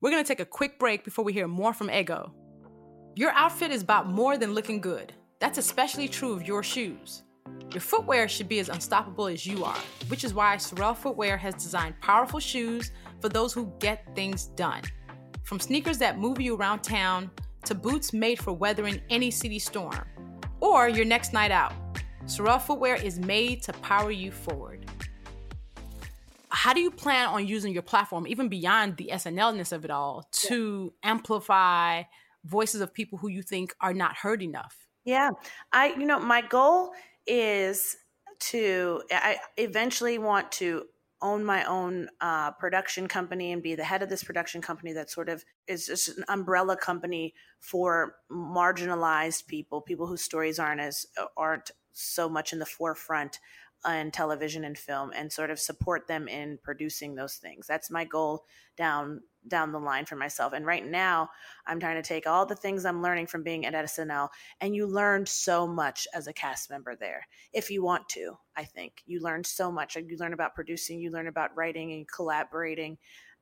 [0.00, 2.34] We're to take a quick break before we hear more from ego.
[3.16, 5.12] Your outfit is about more than looking good.
[5.38, 7.23] That's especially true of your shoes.
[7.74, 9.76] Your footwear should be as unstoppable as you are,
[10.06, 14.82] which is why Sorel Footwear has designed powerful shoes for those who get things done.
[15.42, 17.32] From sneakers that move you around town
[17.64, 20.04] to boots made for weathering any city storm
[20.60, 21.72] or your next night out.
[22.26, 24.88] Sorel Footwear is made to power you forward.
[26.50, 30.28] How do you plan on using your platform, even beyond the SNLness of it all,
[30.30, 32.04] to amplify
[32.44, 34.86] voices of people who you think are not heard enough?
[35.04, 35.30] Yeah.
[35.72, 36.92] I, you know, my goal
[37.26, 37.96] is
[38.40, 40.84] to, I eventually want to
[41.22, 45.10] own my own uh, production company and be the head of this production company that
[45.10, 51.06] sort of is just an umbrella company for marginalized people, people whose stories aren't as,
[51.36, 53.38] aren't so much in the forefront
[53.88, 57.66] in television and film and sort of support them in producing those things.
[57.66, 58.44] That's my goal
[58.76, 60.52] down down the line for myself.
[60.52, 61.28] And right now,
[61.66, 64.28] I'm trying to take all the things I'm learning from being at SNL
[64.60, 67.26] and you learned so much as a cast member there.
[67.52, 69.02] If you want to, I think.
[69.06, 69.96] You learn so much.
[69.96, 72.98] You learn about producing, you learn about writing and collaborating.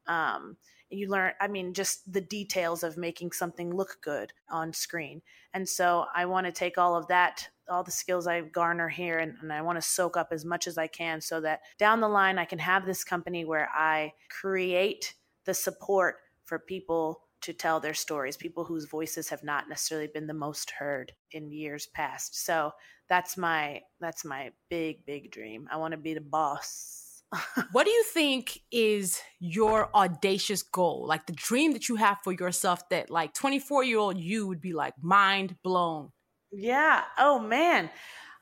[0.07, 0.57] Um,
[0.95, 5.23] you learn i mean just the details of making something look good on screen
[5.55, 9.19] and so i want to take all of that all the skills I garner here
[9.19, 12.01] and, and I want to soak up as much as I can so that down
[12.01, 17.53] the line I can have this company where I create the support for people to
[17.53, 21.87] tell their stories, people whose voices have not necessarily been the most heard in years
[21.87, 22.45] past.
[22.45, 22.73] So
[23.09, 25.69] that's my that's my big big dream.
[25.71, 27.23] I want to be the boss.
[27.73, 31.07] what do you think is your audacious goal?
[31.07, 34.95] Like the dream that you have for yourself that like 24-year-old you would be like
[35.01, 36.13] mind blown.
[36.53, 37.03] Yeah.
[37.19, 37.91] Oh man.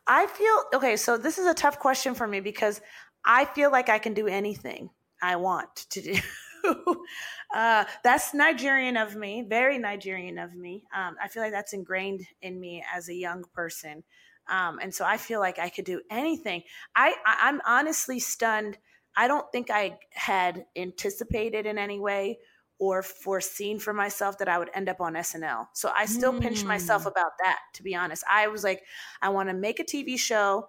[0.06, 2.80] I feel okay, so this is a tough question for me because
[3.24, 4.90] I feel like I can do anything
[5.22, 6.14] I want to do.
[7.54, 10.84] uh, that's Nigerian of me, very Nigerian of me.
[10.94, 14.02] Um, I feel like that's ingrained in me as a young person.
[14.48, 16.62] Um, and so I feel like I could do anything.
[16.96, 18.78] I, I I'm honestly stunned.
[19.16, 22.38] I don't think I had anticipated in any way
[22.80, 25.66] or foreseen for myself that I would end up on SNL.
[25.74, 26.40] So I still mm.
[26.40, 28.24] pinch myself about that, to be honest.
[28.28, 28.82] I was like,
[29.20, 30.66] I want to make a TV show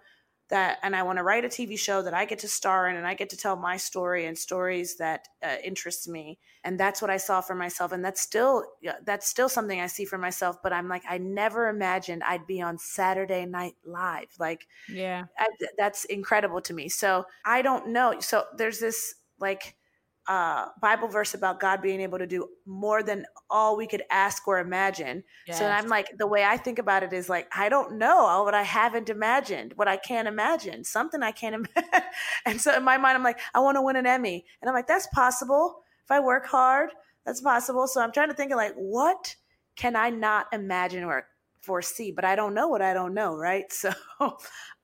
[0.52, 2.96] that, and I want to write a TV show that I get to star in
[2.96, 6.38] and I get to tell my story and stories that uh, interest me.
[6.64, 7.92] And that's what I saw for myself.
[7.92, 8.66] And that's still,
[9.04, 10.58] that's still something I see for myself.
[10.62, 14.30] But I'm like, I never imagined I'd be on Saturday Night Live.
[14.40, 16.88] Like, yeah, I, that's incredible to me.
[16.88, 18.20] So I don't know.
[18.20, 19.76] So there's this like
[20.28, 24.48] uh, Bible verse about God being able to do more than all we could ask
[24.48, 25.24] or imagine.
[25.48, 25.60] Yes.
[25.60, 28.46] So I'm like, the way I think about it is like, I don't know all
[28.46, 32.02] what I haven't imagined, what I can't imagine, something I can't imagine.
[32.46, 34.46] and so in my mind, I'm like, I want to win an Emmy.
[34.62, 35.84] And I'm like, that's possible.
[36.04, 36.92] If I work hard,
[37.26, 37.88] that's possible.
[37.88, 39.36] So I'm trying to think of like, what
[39.76, 41.26] can I not imagine or
[41.62, 42.12] foresee?
[42.12, 43.66] But I don't know what I don't know, right?
[43.72, 43.92] So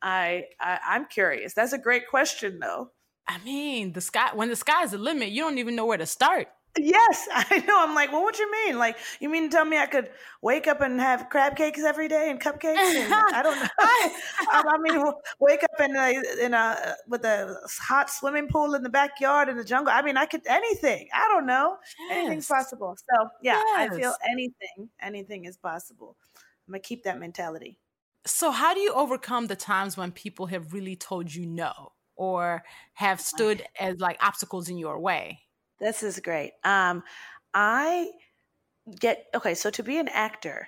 [0.02, 1.54] I, I I'm curious.
[1.54, 2.92] That's a great question though.
[3.28, 6.06] I mean, the sky when the sky's the limit, you don't even know where to
[6.06, 6.48] start.
[6.80, 7.84] Yes, I know.
[7.84, 8.78] I'm like, well, what you mean?
[8.78, 10.10] Like, you mean to tell me I could
[10.42, 12.78] wake up and have crab cakes every day and cupcakes?
[12.78, 13.70] And I don't know.
[13.80, 14.12] I,
[14.52, 15.04] I, mean,
[15.40, 19.58] wake up in a, in a with a hot swimming pool in the backyard in
[19.58, 19.94] the jungle.
[19.94, 21.08] I mean, I could anything.
[21.14, 21.78] I don't know.
[22.10, 22.18] Yes.
[22.18, 22.96] Anything's possible.
[22.98, 23.92] So yeah, yes.
[23.92, 26.16] I feel anything, anything is possible.
[26.68, 27.78] I'm gonna keep that mentality.
[28.26, 31.94] So, how do you overcome the times when people have really told you no?
[32.18, 35.40] Or have stood as like obstacles in your way?
[35.80, 36.54] This is great.
[36.64, 37.04] Um,
[37.54, 38.12] I
[39.00, 39.54] get okay.
[39.54, 40.68] So to be an actor,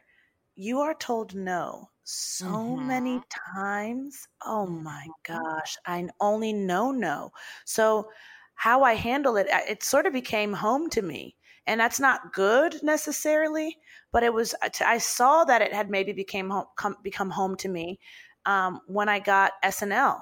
[0.56, 2.88] you are told no so mm-hmm.
[2.88, 3.22] many
[3.56, 4.28] times.
[4.46, 5.44] Oh my mm-hmm.
[5.44, 7.32] gosh, I only know no.
[7.66, 8.10] So
[8.56, 11.36] how I handle it, it sort of became home to me,
[11.66, 13.78] and that's not good necessarily.
[14.12, 14.56] But it was.
[14.86, 18.00] I saw that it had maybe became home, come, become home to me
[18.46, 20.22] um, when I got SNL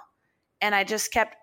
[0.62, 1.36] and I just kept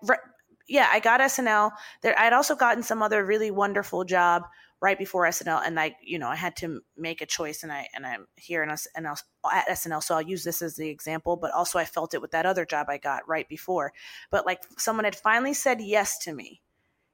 [0.67, 1.71] yeah, I got SNL.
[2.01, 4.43] There, I had also gotten some other really wonderful job
[4.81, 7.87] right before SNL, and I, you know, I had to make a choice, and I,
[7.95, 11.37] and I'm here in SNL at SNL, so I'll use this as the example.
[11.37, 13.93] But also, I felt it with that other job I got right before.
[14.31, 16.61] But like, someone had finally said yes to me,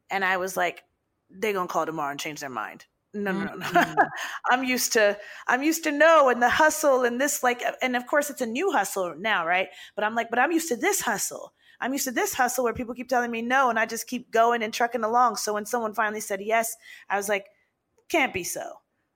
[0.10, 0.84] and I was like,
[1.30, 2.86] they're gonna call tomorrow and change their mind.
[3.14, 3.66] No, no, no, no.
[3.66, 4.00] Mm-hmm.
[4.50, 8.08] I'm used to I'm used to no and the hustle and this like and of
[8.08, 9.68] course it's a new hustle now, right?
[9.96, 11.54] But I'm like, but I'm used to this hustle.
[11.82, 14.32] I'm used to this hustle where people keep telling me no and I just keep
[14.32, 15.38] going and trucking along.
[15.38, 16.76] So when someone finally said yes,
[17.10, 17.48] I was like,
[18.10, 18.74] can't be so.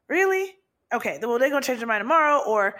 [0.09, 0.55] Really?
[0.93, 2.75] Okay, well they're gonna change their mind tomorrow, or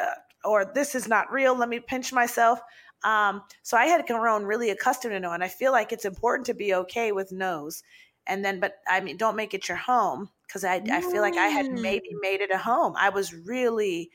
[0.00, 0.06] uh,
[0.44, 1.56] or this is not real.
[1.56, 2.60] Let me pinch myself.
[3.04, 6.46] Um, so I had grown really accustomed to no, and I feel like it's important
[6.46, 7.82] to be okay with no's.
[8.26, 11.36] And then, but I mean, don't make it your home because I, I feel like
[11.36, 12.20] I had maybe mm.
[12.20, 12.94] made it a home.
[12.98, 14.10] I was really,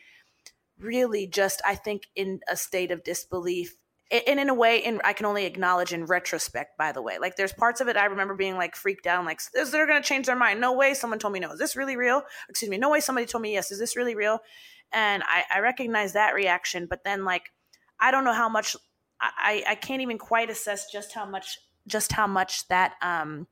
[0.78, 3.78] really just, I think, in a state of disbelief
[4.12, 7.18] and in a way and i can only acknowledge in retrospect by the way.
[7.20, 10.02] Like there's parts of it i remember being like freaked out like is they're to
[10.02, 10.60] change their mind?
[10.62, 11.52] No way someone told me no.
[11.52, 12.24] Is this really real?
[12.50, 12.78] Excuse me.
[12.78, 13.72] No way somebody told me yes.
[13.72, 14.40] Is this really real?
[14.92, 17.52] And i, I recognize that reaction but then like
[18.00, 18.76] i don't know how much
[19.22, 23.48] i i can't even quite assess just how much just how much that um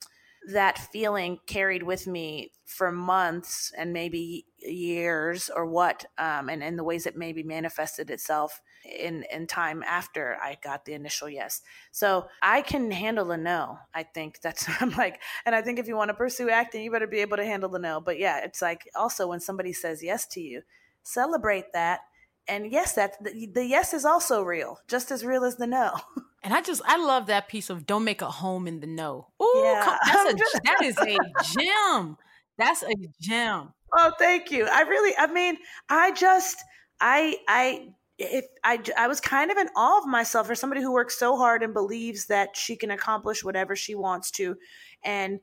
[0.47, 6.75] that feeling carried with me for months and maybe years or what um, and in
[6.75, 11.61] the ways it maybe manifested itself in in time after I got the initial yes.
[11.91, 13.79] So I can handle a no.
[13.93, 16.91] I think that's I'm like, and I think if you want to pursue acting, you
[16.91, 18.01] better be able to handle the no.
[18.01, 20.61] But yeah, it's like also when somebody says yes to you,
[21.03, 22.01] celebrate that.
[22.47, 25.95] And yes, that the, the yes is also real, just as real as the no.
[26.41, 29.27] And I just I love that piece of don't make a home in the no.
[29.43, 29.97] Ooh, yeah.
[30.05, 31.17] that's a, that is a
[31.53, 32.17] gem.
[32.57, 33.73] That's a gem.
[33.93, 34.65] Oh, thank you.
[34.65, 35.57] I really, I mean,
[35.89, 36.63] I just,
[37.01, 37.89] I, I
[38.19, 41.37] if I, I was kind of in awe of myself for somebody who works so
[41.37, 44.57] hard and believes that she can accomplish whatever she wants to.
[45.03, 45.39] And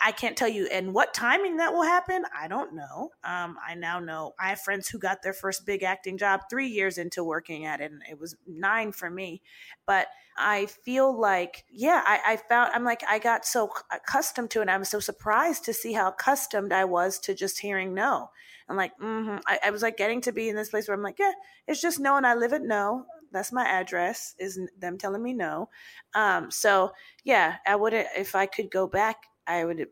[0.00, 2.24] I can't tell you and what timing that will happen.
[2.38, 3.10] I don't know.
[3.24, 6.68] Um, I now know I have friends who got their first big acting job three
[6.68, 9.42] years into working at it, and it was nine for me.
[9.84, 14.62] But I feel like, yeah, I, I found I'm like I got so accustomed to
[14.62, 14.68] it.
[14.68, 18.30] I was so surprised to see how accustomed I was to just hearing no.
[18.68, 19.38] I'm like, mm-hmm.
[19.46, 21.32] I, I was like getting to be in this place where I'm like, yeah,
[21.66, 23.06] it's just no, and I live at no.
[23.32, 24.34] That's my address.
[24.38, 25.70] Is them telling me no.
[26.14, 26.92] Um, so
[27.24, 29.86] yeah, I would if I could go back, I would,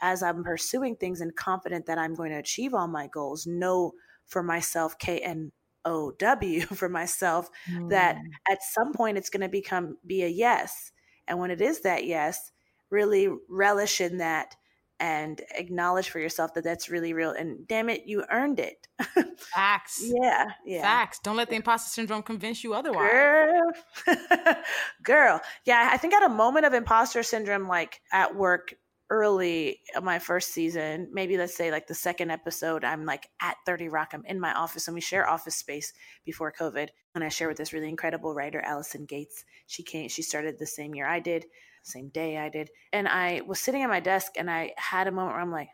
[0.00, 3.92] as I'm pursuing things and confident that I'm going to achieve all my goals, know
[4.26, 5.52] for myself, K N
[5.84, 7.90] O W for myself, mm.
[7.90, 8.16] that
[8.50, 10.92] at some point it's going to become be a yes.
[11.26, 12.52] And when it is that yes,
[12.90, 14.56] really relish in that
[15.00, 18.86] and acknowledge for yourself that that's really real and damn it you earned it.
[19.38, 20.02] Facts.
[20.04, 20.82] Yeah yeah.
[20.82, 21.18] Facts.
[21.22, 23.10] Don't let the imposter syndrome convince you otherwise.
[23.10, 23.72] Girl.
[25.02, 25.40] Girl.
[25.64, 28.74] Yeah i think at a moment of imposter syndrome like at work
[29.10, 33.56] early uh, my first season maybe let's say like the second episode i'm like at
[33.66, 35.92] 30 rock i'm in my office and we share office space
[36.24, 40.22] before covid and i share with this really incredible writer Alison Gates she came she
[40.22, 41.44] started the same year i did
[41.84, 42.70] same day I did.
[42.92, 45.68] And I was sitting at my desk and I had a moment where I'm like,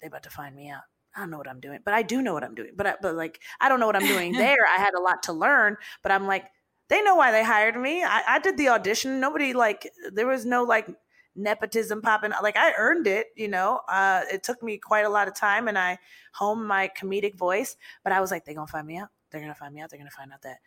[0.00, 0.82] they about to find me out.
[1.16, 2.72] I don't know what I'm doing, but I do know what I'm doing.
[2.76, 4.66] But I, but like I don't know what I'm doing there.
[4.66, 6.46] I had a lot to learn, but I'm like,
[6.88, 8.04] they know why they hired me.
[8.04, 9.20] I, I did the audition.
[9.20, 10.88] Nobody like there was no like
[11.36, 12.32] nepotism popping.
[12.42, 13.80] Like I earned it, you know.
[13.88, 15.98] Uh, it took me quite a lot of time, and I
[16.32, 17.76] honed my comedic voice.
[18.02, 19.08] But I was like, they're gonna find me out.
[19.30, 19.90] They're gonna find me out.
[19.90, 20.58] They're gonna find out that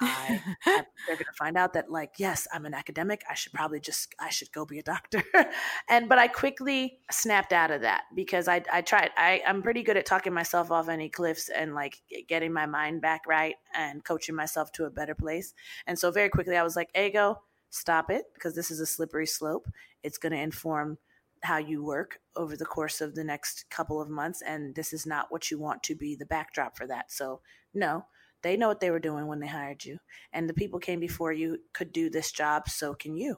[0.00, 3.52] I, I, they're going to find out that like yes i'm an academic i should
[3.52, 5.22] probably just i should go be a doctor
[5.88, 9.82] and but i quickly snapped out of that because i i tried i i'm pretty
[9.82, 14.04] good at talking myself off any cliffs and like getting my mind back right and
[14.04, 15.54] coaching myself to a better place
[15.86, 17.40] and so very quickly i was like ego
[17.72, 19.68] stop it because this is a slippery slope
[20.02, 20.98] it's going to inform
[21.42, 25.06] how you work over the course of the next couple of months and this is
[25.06, 27.40] not what you want to be the backdrop for that so
[27.74, 28.04] no
[28.42, 29.98] they know what they were doing when they hired you,
[30.32, 32.68] and the people came before you could do this job.
[32.68, 33.36] So can you.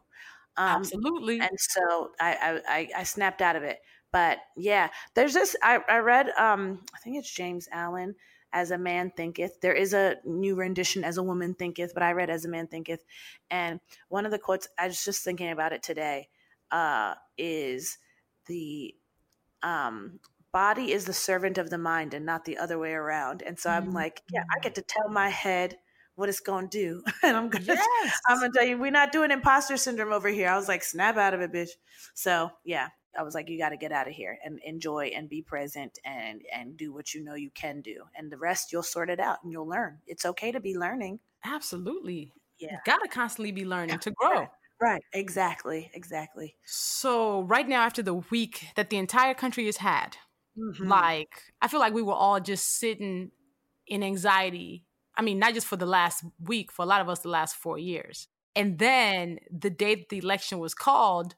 [0.56, 1.40] Um, Absolutely.
[1.40, 3.80] And so I, I I snapped out of it.
[4.12, 5.56] But yeah, there's this.
[5.62, 6.30] I I read.
[6.30, 8.14] Um, I think it's James Allen.
[8.54, 9.60] As a man thinketh.
[9.60, 12.68] There is a new rendition, As a woman thinketh, but I read As a man
[12.68, 13.04] thinketh.
[13.50, 16.28] And one of the quotes, I was just thinking about it today,
[16.70, 17.98] uh, is
[18.46, 18.94] the
[19.62, 20.20] um,
[20.52, 23.42] body is the servant of the mind and not the other way around.
[23.42, 23.96] And so I'm mm-hmm.
[23.96, 25.76] like, yeah, I get to tell my head
[26.14, 27.02] what it's going to do.
[27.24, 28.20] and I'm going to, yes.
[28.28, 30.48] I'm going to tell you, we're not doing imposter syndrome over here.
[30.48, 31.70] I was like, snap out of it, bitch.
[32.14, 35.28] So yeah, I was like, you got to get out of here and enjoy and
[35.28, 38.04] be present and, and do what you know you can do.
[38.16, 39.98] And the rest you'll sort it out and you'll learn.
[40.06, 41.20] It's okay to be learning.
[41.44, 42.32] Absolutely.
[42.58, 42.78] Yeah.
[42.84, 44.48] Got to constantly be learning to grow.
[44.80, 46.56] Right, exactly, exactly.
[46.64, 50.16] So, right now, after the week that the entire country has had,
[50.58, 50.88] Mm-hmm.
[50.88, 53.30] Like, I feel like we were all just sitting
[53.86, 54.84] in anxiety.
[55.16, 57.56] I mean, not just for the last week, for a lot of us, the last
[57.56, 58.28] four years.
[58.56, 61.34] And then the day that the election was called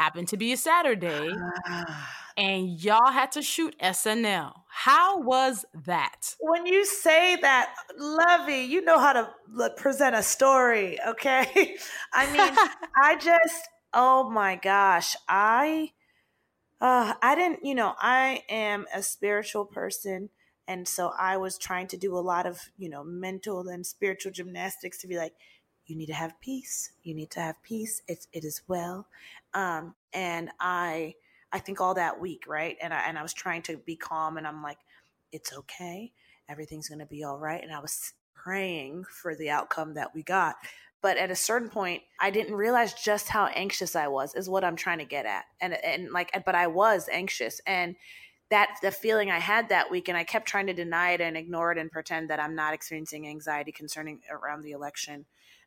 [0.00, 1.30] happened to be a Saturday,
[2.36, 4.52] and y'all had to shoot SNL.
[4.66, 6.36] How was that?
[6.40, 11.76] When you say that, Luvvie, you know how to present a story, okay?
[12.14, 12.56] I mean,
[13.02, 15.90] I just, oh my gosh, I
[16.80, 20.30] uh, I didn't, you know, I am a spiritual person.
[20.66, 24.32] And so I was trying to do a lot of, you know, mental and spiritual
[24.32, 25.34] gymnastics to be like,
[25.90, 26.92] you need to have peace.
[27.02, 28.02] You need to have peace.
[28.06, 29.08] It's, it is well.
[29.54, 31.14] Um, and I,
[31.52, 32.76] I think all that week, right?
[32.80, 34.78] And I, and I was trying to be calm and I'm like,
[35.32, 36.12] it's okay.
[36.48, 37.62] Everything's going to be all right.
[37.62, 40.56] And I was praying for the outcome that we got.
[41.02, 44.64] But at a certain point, I didn't realize just how anxious I was, is what
[44.64, 45.44] I'm trying to get at.
[45.60, 47.60] And, and like, but I was anxious.
[47.66, 47.96] And
[48.50, 51.36] that the feeling I had that week, and I kept trying to deny it and
[51.36, 55.24] ignore it and pretend that I'm not experiencing anxiety concerning around the election,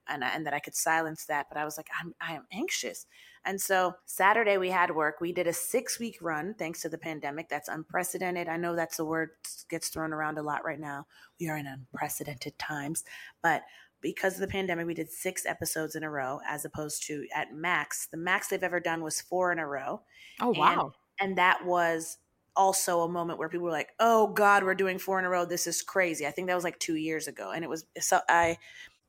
[0.08, 1.48] and and that I could silence that.
[1.50, 3.06] But I was like, I'm I am anxious,
[3.46, 5.22] and so Saturday we had work.
[5.22, 7.50] We did a six week run thanks to the pandemic.
[7.50, 8.48] That's unprecedented.
[8.48, 9.32] I know that's a word
[9.70, 11.08] gets thrown around a lot right now.
[11.40, 13.04] We are in unprecedented times,
[13.42, 13.64] but
[14.04, 17.54] because of the pandemic, we did six episodes in a row, as opposed to at
[17.54, 18.08] max.
[18.08, 20.02] The max they've ever done was four in a row.
[20.40, 20.94] Oh wow!
[21.20, 22.18] And, and that was
[22.56, 25.46] also a moment where people were like, "Oh God, we're doing four in a row.
[25.46, 28.20] This is crazy." I think that was like two years ago, and it was so
[28.30, 28.58] I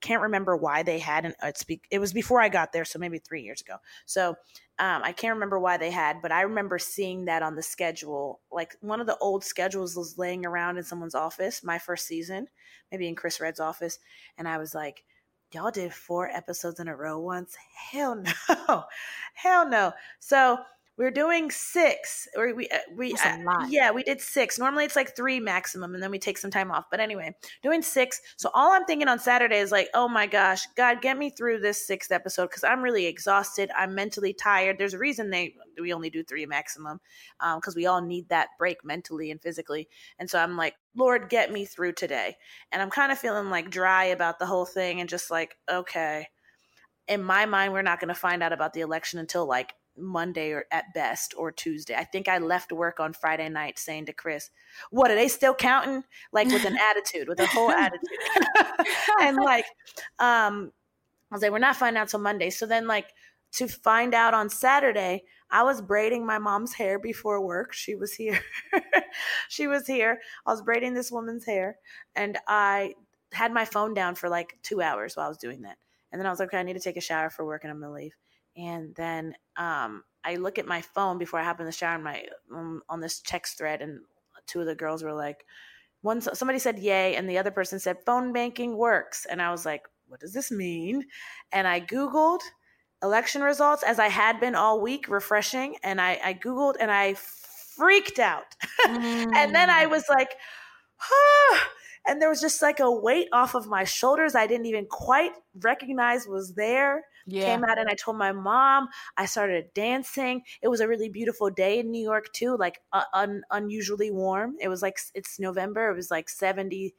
[0.01, 2.99] can't remember why they had an it's be, it was before I got there, so
[2.99, 3.77] maybe three years ago.
[4.07, 4.31] So
[4.79, 8.41] um, I can't remember why they had, but I remember seeing that on the schedule.
[8.51, 12.49] Like one of the old schedules was laying around in someone's office, my first season,
[12.91, 13.99] maybe in Chris Redd's office,
[14.37, 15.05] and I was like,
[15.53, 17.57] "Y'all did four episodes in a row once?
[17.91, 18.23] Hell
[18.69, 18.85] no,
[19.35, 20.59] hell no!" So
[20.97, 24.59] we're doing six or we uh, we uh, yeah we did six.
[24.59, 26.85] Normally it's like three maximum and then we take some time off.
[26.91, 28.21] But anyway doing six.
[28.37, 31.61] So all i'm thinking on saturday is like oh my gosh god get me through
[31.61, 33.71] this sixth episode because i'm really exhausted.
[33.77, 34.79] I'm mentally tired.
[34.79, 37.01] There's a reason they we only do three maximum
[37.41, 39.89] because um, we all need that break mentally and physically.
[40.19, 42.37] And so i'm like lord get me through today.
[42.71, 46.29] And i'm kind of feeling like dry about the whole thing and just like okay.
[47.07, 50.53] In my mind we're not going to find out about the election until like Monday
[50.53, 51.95] or at best or Tuesday.
[51.95, 54.51] I think I left work on Friday night saying to Chris,
[54.91, 58.09] "What are they still counting?" Like with an attitude, with a whole attitude,
[59.21, 59.67] and like,
[60.19, 60.73] um,
[61.31, 63.13] I was like, "We're not finding out till Monday." So then, like,
[63.53, 67.73] to find out on Saturday, I was braiding my mom's hair before work.
[67.73, 68.41] She was here.
[69.49, 70.21] she was here.
[70.47, 71.77] I was braiding this woman's hair,
[72.17, 72.95] and I
[73.33, 75.79] had my phone down for like two hours while I was doing that.
[76.11, 77.73] And then I was like, okay, I need to take a shower for work, and
[77.73, 78.15] I'm gonna leave.
[78.57, 82.05] And then um, I look at my phone before I hop in the shower And
[82.05, 84.01] my um, on this text thread, and
[84.47, 85.45] two of the girls were like,
[86.03, 89.65] one somebody said yay, and the other person said phone banking works, and I was
[89.65, 91.05] like, what does this mean?
[91.53, 92.41] And I googled
[93.03, 97.15] election results as I had been all week, refreshing, and I, I googled and I
[97.15, 98.55] freaked out,
[98.87, 98.91] mm.
[99.35, 99.91] and then I mm.
[99.91, 100.35] was like,
[101.01, 101.69] ah.
[102.07, 105.33] And there was just like a weight off of my shoulders I didn't even quite
[105.55, 107.45] recognize was there Yeah.
[107.45, 108.89] Came out and I told my mom.
[109.17, 110.43] I started dancing.
[110.63, 114.57] It was a really beautiful day in New York too, like uh, un- unusually warm.
[114.61, 115.91] It was like it's November.
[115.91, 116.95] It was like 70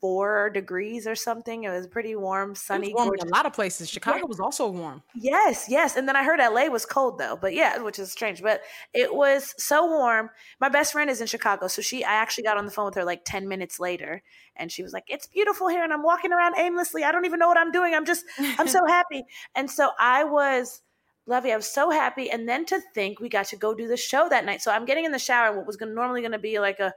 [0.00, 1.64] four degrees or something.
[1.64, 2.92] It was pretty warm, sunny.
[2.94, 3.88] warm in a lot of places.
[3.88, 4.24] Chicago yeah.
[4.24, 5.02] was also warm.
[5.14, 5.96] Yes, yes.
[5.96, 8.42] And then I heard LA was cold though, but yeah, which is strange.
[8.42, 8.60] But
[8.92, 10.30] it was so warm.
[10.60, 12.94] My best friend is in Chicago, so she I actually got on the phone with
[12.94, 14.22] her like ten minutes later,
[14.54, 17.04] and she was like, "It's beautiful here, and I'm walking around aimlessly.
[17.04, 17.94] I don't even know what I'm doing.
[17.94, 19.24] I'm just I'm so happy."
[19.54, 20.82] And so I was.
[21.28, 22.30] Luvvie, I was so happy.
[22.30, 24.62] And then to think we got to go do the show that night.
[24.62, 26.94] So I'm getting in the shower, what was gonna, normally going to be like a,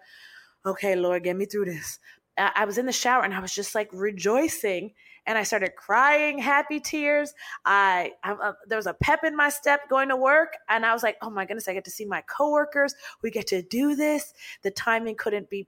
[0.65, 1.97] okay, Lord, get me through this.
[2.39, 4.93] I was in the shower and I was just like rejoicing
[5.25, 7.33] and I started crying happy tears.
[7.65, 10.93] I, I uh, there was a pep in my step going to work and I
[10.93, 12.95] was like, "Oh my goodness, I get to see my coworkers.
[13.21, 14.33] We get to do this.
[14.63, 15.67] The timing couldn't be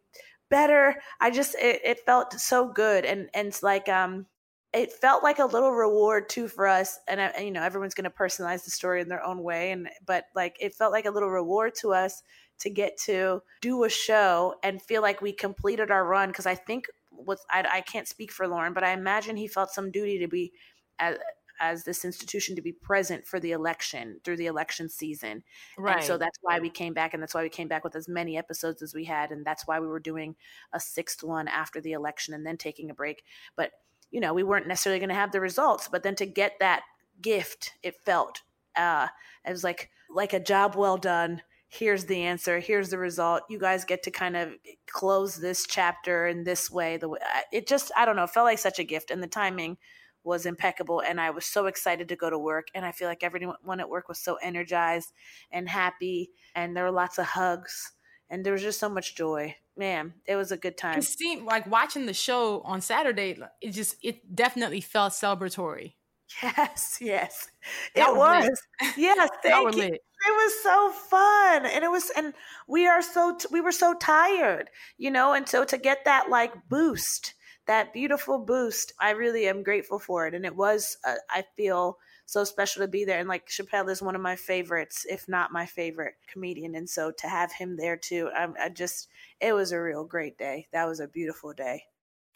[0.50, 4.26] better." I just it, it felt so good and and it's like um
[4.74, 8.06] it felt like a little reward too for us and, and you know everyone's going
[8.06, 11.12] to personalize the story in their own way and but like it felt like a
[11.12, 12.24] little reward to us
[12.62, 16.56] to get to do a show and feel like we completed our run because I
[16.56, 20.20] think with I, I can't speak for Lorne, but I imagine he felt some duty
[20.20, 20.54] to be
[21.00, 21.18] as
[21.60, 25.44] as this institution to be present for the election through the election season.
[25.78, 25.98] Right.
[25.98, 28.08] And so that's why we came back and that's why we came back with as
[28.08, 30.36] many episodes as we had and that's why we were doing
[30.74, 33.24] a sixth one after the election and then taking a break.
[33.56, 33.72] But
[34.10, 36.82] you know, we weren't necessarily going to have the results, but then to get that
[37.22, 38.42] gift, it felt
[38.76, 39.08] uh
[39.46, 41.42] it was like like a job well done
[41.72, 44.52] here's the answer here's the result you guys get to kind of
[44.88, 47.18] close this chapter in this way the way
[47.54, 49.78] it just i don't know it felt like such a gift and the timing
[50.26, 53.24] was impeccable and i was so excited to go to work and i feel like
[53.24, 55.14] everyone at work was so energized
[55.50, 57.94] and happy and there were lots of hugs
[58.30, 61.46] and there was just so much joy man it was a good time it seemed
[61.46, 65.94] like watching the show on saturday it just it definitely felt celebratory
[66.42, 67.50] Yes, yes,
[67.96, 68.50] it was.
[68.98, 69.82] Yes, thank you.
[69.84, 70.02] Lit.
[70.24, 72.34] It was so fun, and it was, and
[72.68, 76.70] we are so we were so tired, you know, and so to get that like
[76.70, 77.34] boost,
[77.66, 80.98] that beautiful boost, I really am grateful for it, and it was.
[81.04, 81.98] Uh, I feel
[82.28, 85.52] so special to be there, and like Chappelle is one of my favorites, if not
[85.52, 89.10] my favorite comedian, and so to have him there too, I, I just,
[89.40, 90.68] it was a real great day.
[90.72, 91.84] That was a beautiful day.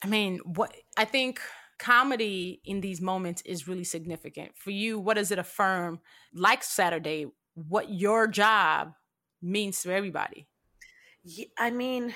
[0.02, 1.40] I mean, what I think
[1.78, 4.58] comedy in these moments is really significant.
[4.58, 6.00] For you, what does it affirm,
[6.34, 8.94] like Saturday, what your job
[9.42, 10.48] means to everybody?
[11.58, 12.14] I mean,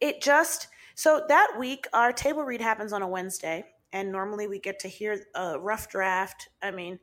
[0.00, 4.58] it just, so that week, our table read happens on a Wednesday, and normally we
[4.58, 6.48] get to hear a rough draft.
[6.60, 6.98] I mean,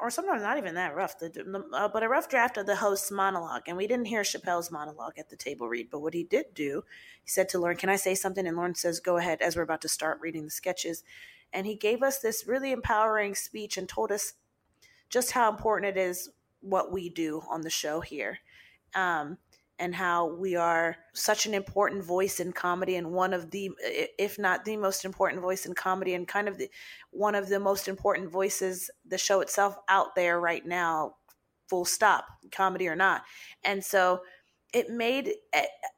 [0.00, 3.10] or sometimes not even that rough, the, uh, but a rough draft of the host's
[3.10, 3.62] monologue.
[3.66, 6.84] And we didn't hear Chappelle's monologue at the table read, but what he did do,
[7.22, 8.46] he said to Lorne, Can I say something?
[8.46, 11.02] And Lorne says, Go ahead, as we're about to start reading the sketches.
[11.52, 14.34] And he gave us this really empowering speech and told us
[15.08, 16.30] just how important it is
[16.60, 18.38] what we do on the show here.
[18.94, 19.38] Um,
[19.80, 24.38] and how we are such an important voice in comedy and one of the if
[24.38, 26.70] not the most important voice in comedy and kind of the
[27.10, 31.14] one of the most important voices the show itself out there right now
[31.68, 33.22] full stop comedy or not
[33.64, 34.20] and so
[34.74, 35.32] it made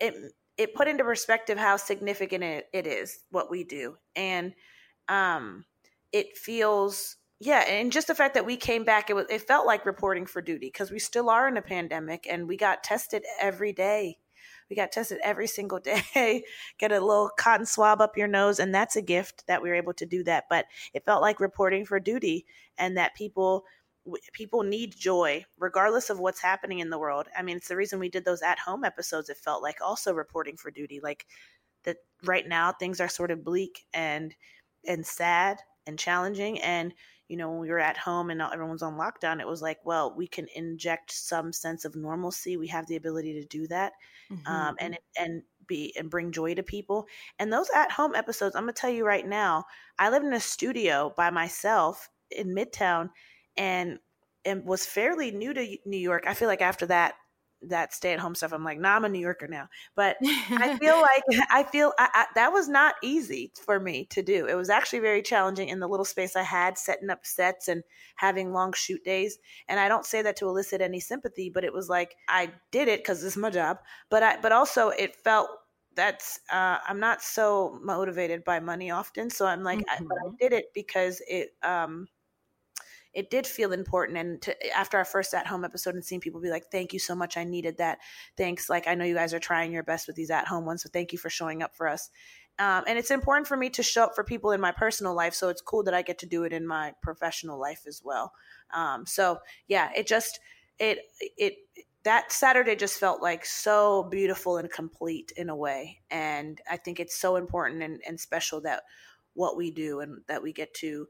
[0.01, 4.55] it it, put into perspective how significant it, it is what we do and
[5.09, 5.65] um
[6.13, 9.67] it feels yeah and just the fact that we came back it was it felt
[9.67, 13.25] like reporting for duty because we still are in a pandemic and we got tested
[13.41, 14.19] every day.
[14.71, 15.81] We got tested every single
[16.15, 16.45] day.
[16.79, 19.75] Get a little cotton swab up your nose and that's a gift that we were
[19.75, 22.47] able to do that but it felt like reporting for duty
[22.79, 23.65] and that people
[24.33, 27.27] people need joy regardless of what's happening in the world.
[27.37, 30.15] I mean it's the reason we did those at home episodes it felt like also
[30.15, 31.27] reporting for duty like
[31.83, 34.33] that right now things are sort of bleak and
[34.87, 36.95] and sad and challenging and
[37.33, 40.15] you know, when we were at home and everyone's on lockdown, it was like, well,
[40.15, 42.59] we can inject some sense of normalcy.
[42.59, 43.95] We have the ability to do that,
[44.31, 44.47] mm-hmm.
[44.47, 47.07] um, and and be and bring joy to people.
[47.39, 49.65] And those at home episodes, I'm gonna tell you right now,
[49.99, 53.09] I lived in a studio by myself in Midtown,
[53.57, 53.99] and
[54.45, 56.25] and was fairly new to New York.
[56.27, 57.15] I feel like after that,
[57.69, 58.53] that stay at home stuff.
[58.53, 59.69] I'm like, nah, I'm a New Yorker now.
[59.95, 64.23] But I feel like I feel I, I, that was not easy for me to
[64.23, 64.47] do.
[64.47, 67.83] It was actually very challenging in the little space I had, setting up sets and
[68.17, 69.39] having long shoot days.
[69.69, 72.89] And I don't say that to elicit any sympathy, but it was like I did
[72.89, 73.79] it because it's my job.
[74.11, 75.49] But I, but also it felt
[75.95, 79.31] that's uh, I'm not so motivated by money often.
[79.31, 80.05] So I'm like, mm-hmm.
[80.05, 80.37] I, but I mm-hmm.
[80.41, 82.09] did it because it um
[83.15, 84.19] it did feel important.
[84.19, 86.99] And to, after our first at home episode and seeing people be like, thank you
[86.99, 87.37] so much.
[87.37, 87.99] I needed that.
[88.37, 88.71] Thanks.
[88.71, 90.83] Like, I know you guys are trying your best with these at home ones.
[90.83, 92.11] So thank you for showing up for us.
[92.59, 95.35] Um, and it's important for me to show up for people in my personal life.
[95.35, 98.33] So it's cool that I get to do it in my professional life as well.
[98.75, 99.39] Um, so
[99.69, 100.39] yeah, it just,
[100.79, 101.55] it, it,
[102.05, 106.01] that Saturday just felt like so beautiful and complete in a way.
[106.11, 108.83] And I think it's so important and, and special that
[109.35, 111.07] what we do and that we get to,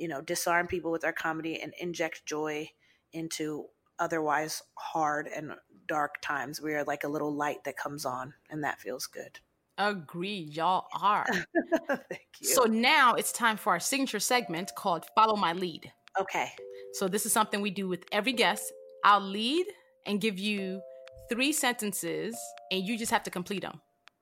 [0.00, 2.70] you know, disarm people with our comedy and inject joy
[3.12, 3.66] into
[3.98, 5.52] otherwise hard and
[5.86, 6.60] dark times.
[6.60, 9.38] We are like a little light that comes on, and that feels good.
[9.76, 11.26] Agree, y'all are.
[11.86, 12.48] Thank you.
[12.48, 15.92] So now it's time for our signature segment called Follow My Lead.
[16.18, 16.50] okay.
[16.94, 18.72] So this is something we do with every guest.
[19.04, 19.66] I'll lead
[20.06, 20.80] and give you
[21.28, 22.36] three sentences,
[22.72, 23.80] and you just have to complete them.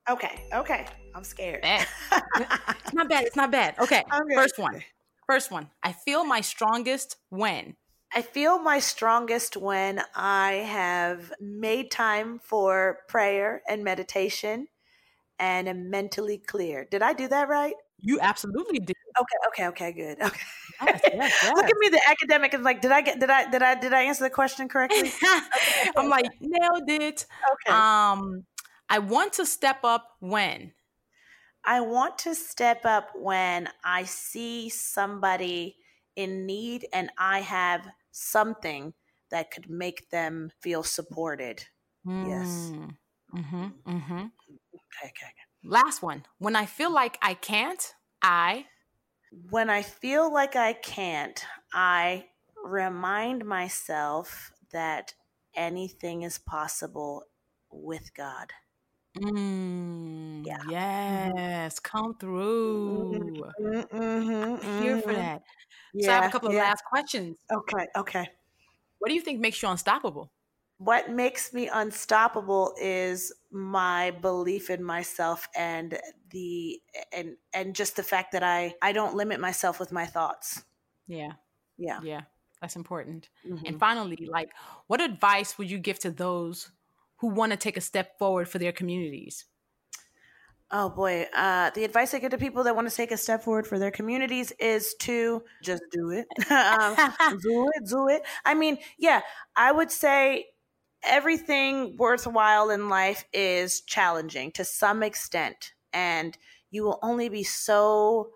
[0.09, 0.43] Okay.
[0.53, 0.85] Okay.
[1.15, 1.61] I'm scared.
[1.61, 1.87] Bad.
[2.83, 3.23] It's not bad.
[3.25, 3.75] It's not bad.
[3.79, 4.03] Okay.
[4.13, 4.35] Okay.
[4.35, 4.81] First one.
[5.29, 5.69] First one.
[5.83, 7.75] I feel my strongest when.
[8.15, 14.69] I feel my strongest when I have made time for prayer and meditation
[15.37, 16.87] and am mentally clear.
[16.89, 17.75] Did I do that right?
[17.99, 18.95] You absolutely did.
[19.19, 20.17] Okay, okay, okay, good.
[20.81, 21.11] Okay.
[21.13, 23.61] Yes, yes, Look at me, the academic is like, did I get did I did
[23.61, 25.11] I did I answer the question correctly?
[25.97, 27.25] I'm like, nailed it.
[27.67, 27.77] Okay.
[27.77, 28.45] Um,
[28.89, 30.71] I want to step up when.
[31.69, 35.77] I want to step up when I see somebody
[36.15, 38.95] in need and I have something
[39.29, 41.63] that could make them feel supported.
[42.03, 42.71] Yes.
[43.35, 44.17] Mm-hmm, mm-hmm.
[44.17, 45.45] Okay, okay, okay.
[45.63, 46.25] Last one.
[46.39, 47.93] When I feel like I can't,
[48.23, 48.65] I.
[49.51, 52.29] When I feel like I can't, I
[52.65, 55.13] remind myself that
[55.55, 57.25] anything is possible
[57.71, 58.53] with God.
[59.19, 60.57] Mm, Yeah.
[60.69, 61.79] Yes.
[61.79, 63.33] Come through.
[63.59, 65.41] Mm-hmm, I'm Here for that.
[65.99, 67.37] so I have a couple of last questions.
[67.51, 68.29] Okay, okay.
[68.99, 70.31] What do you think makes you unstoppable?
[70.77, 75.99] What makes me unstoppable is my belief in myself and
[76.31, 76.79] the
[77.11, 80.63] and and just the fact that I I don't limit myself with my thoughts.
[81.07, 81.33] Yeah.
[81.77, 81.99] Yeah.
[82.03, 82.21] Yeah.
[82.61, 83.29] That's important.
[83.45, 83.67] Mhm.
[83.67, 84.51] And finally, like,
[84.87, 86.71] what advice would you give to those
[87.19, 89.45] who want to take a step forward for their communities?
[90.71, 93.43] Oh boy, uh, the advice I give to people that want to take a step
[93.43, 96.27] forward for their communities is to just do it.
[96.51, 96.95] um,
[97.41, 98.21] do it, do it.
[98.45, 99.21] I mean, yeah,
[99.55, 100.45] I would say
[101.03, 106.37] everything worthwhile in life is challenging to some extent, and
[106.69, 108.29] you will only be so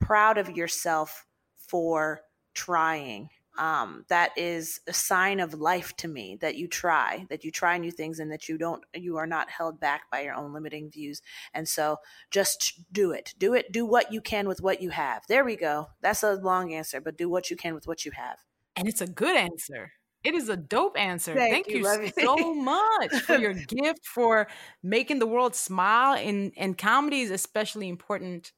[0.00, 1.26] proud of yourself
[1.68, 2.22] for
[2.54, 3.30] trying.
[3.58, 7.76] Um, that is a sign of life to me that you try, that you try
[7.76, 10.90] new things, and that you don't, you are not held back by your own limiting
[10.90, 11.20] views.
[11.52, 11.98] And so,
[12.30, 15.24] just do it, do it, do what you can with what you have.
[15.28, 15.88] There we go.
[16.00, 18.38] That's a long answer, but do what you can with what you have.
[18.76, 19.92] And it's a good answer.
[20.24, 21.34] It is a dope answer.
[21.34, 24.48] Thank Thank, you, you, so much for your gift, for
[24.82, 26.14] making the world smile.
[26.14, 28.52] And, and comedy is especially important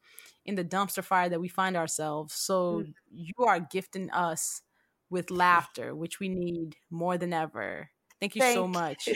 [0.44, 2.34] in the dumpster fire that we find ourselves.
[2.34, 2.94] So Mm.
[3.11, 4.62] you are gifting us
[5.11, 5.36] with mm.
[5.36, 7.90] laughter, which we need more than ever.
[8.20, 9.08] Thank you so Thank much.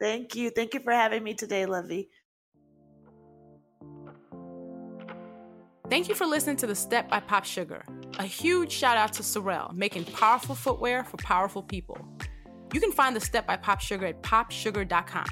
[0.00, 0.50] Thank you.
[0.50, 2.08] Thank you for having me today, Luvvie.
[5.88, 8.18] Thank you for listening to The Step by POPSUGAR.
[8.18, 11.96] A huge shout out to SOREL, making powerful footwear for powerful people.
[12.72, 15.26] You can find The Step by POPSUGAR at popsugar.com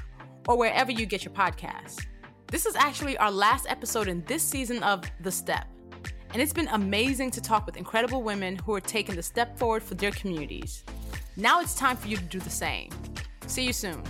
[0.47, 2.05] or wherever you get your podcasts.
[2.47, 5.67] This is actually our last episode in this season of The Step,
[6.35, 9.81] and it's been amazing to talk with incredible women who are taking the step forward
[9.81, 10.83] for their communities.
[11.37, 12.89] Now it's time for you to do the same.
[13.47, 14.03] See you soon.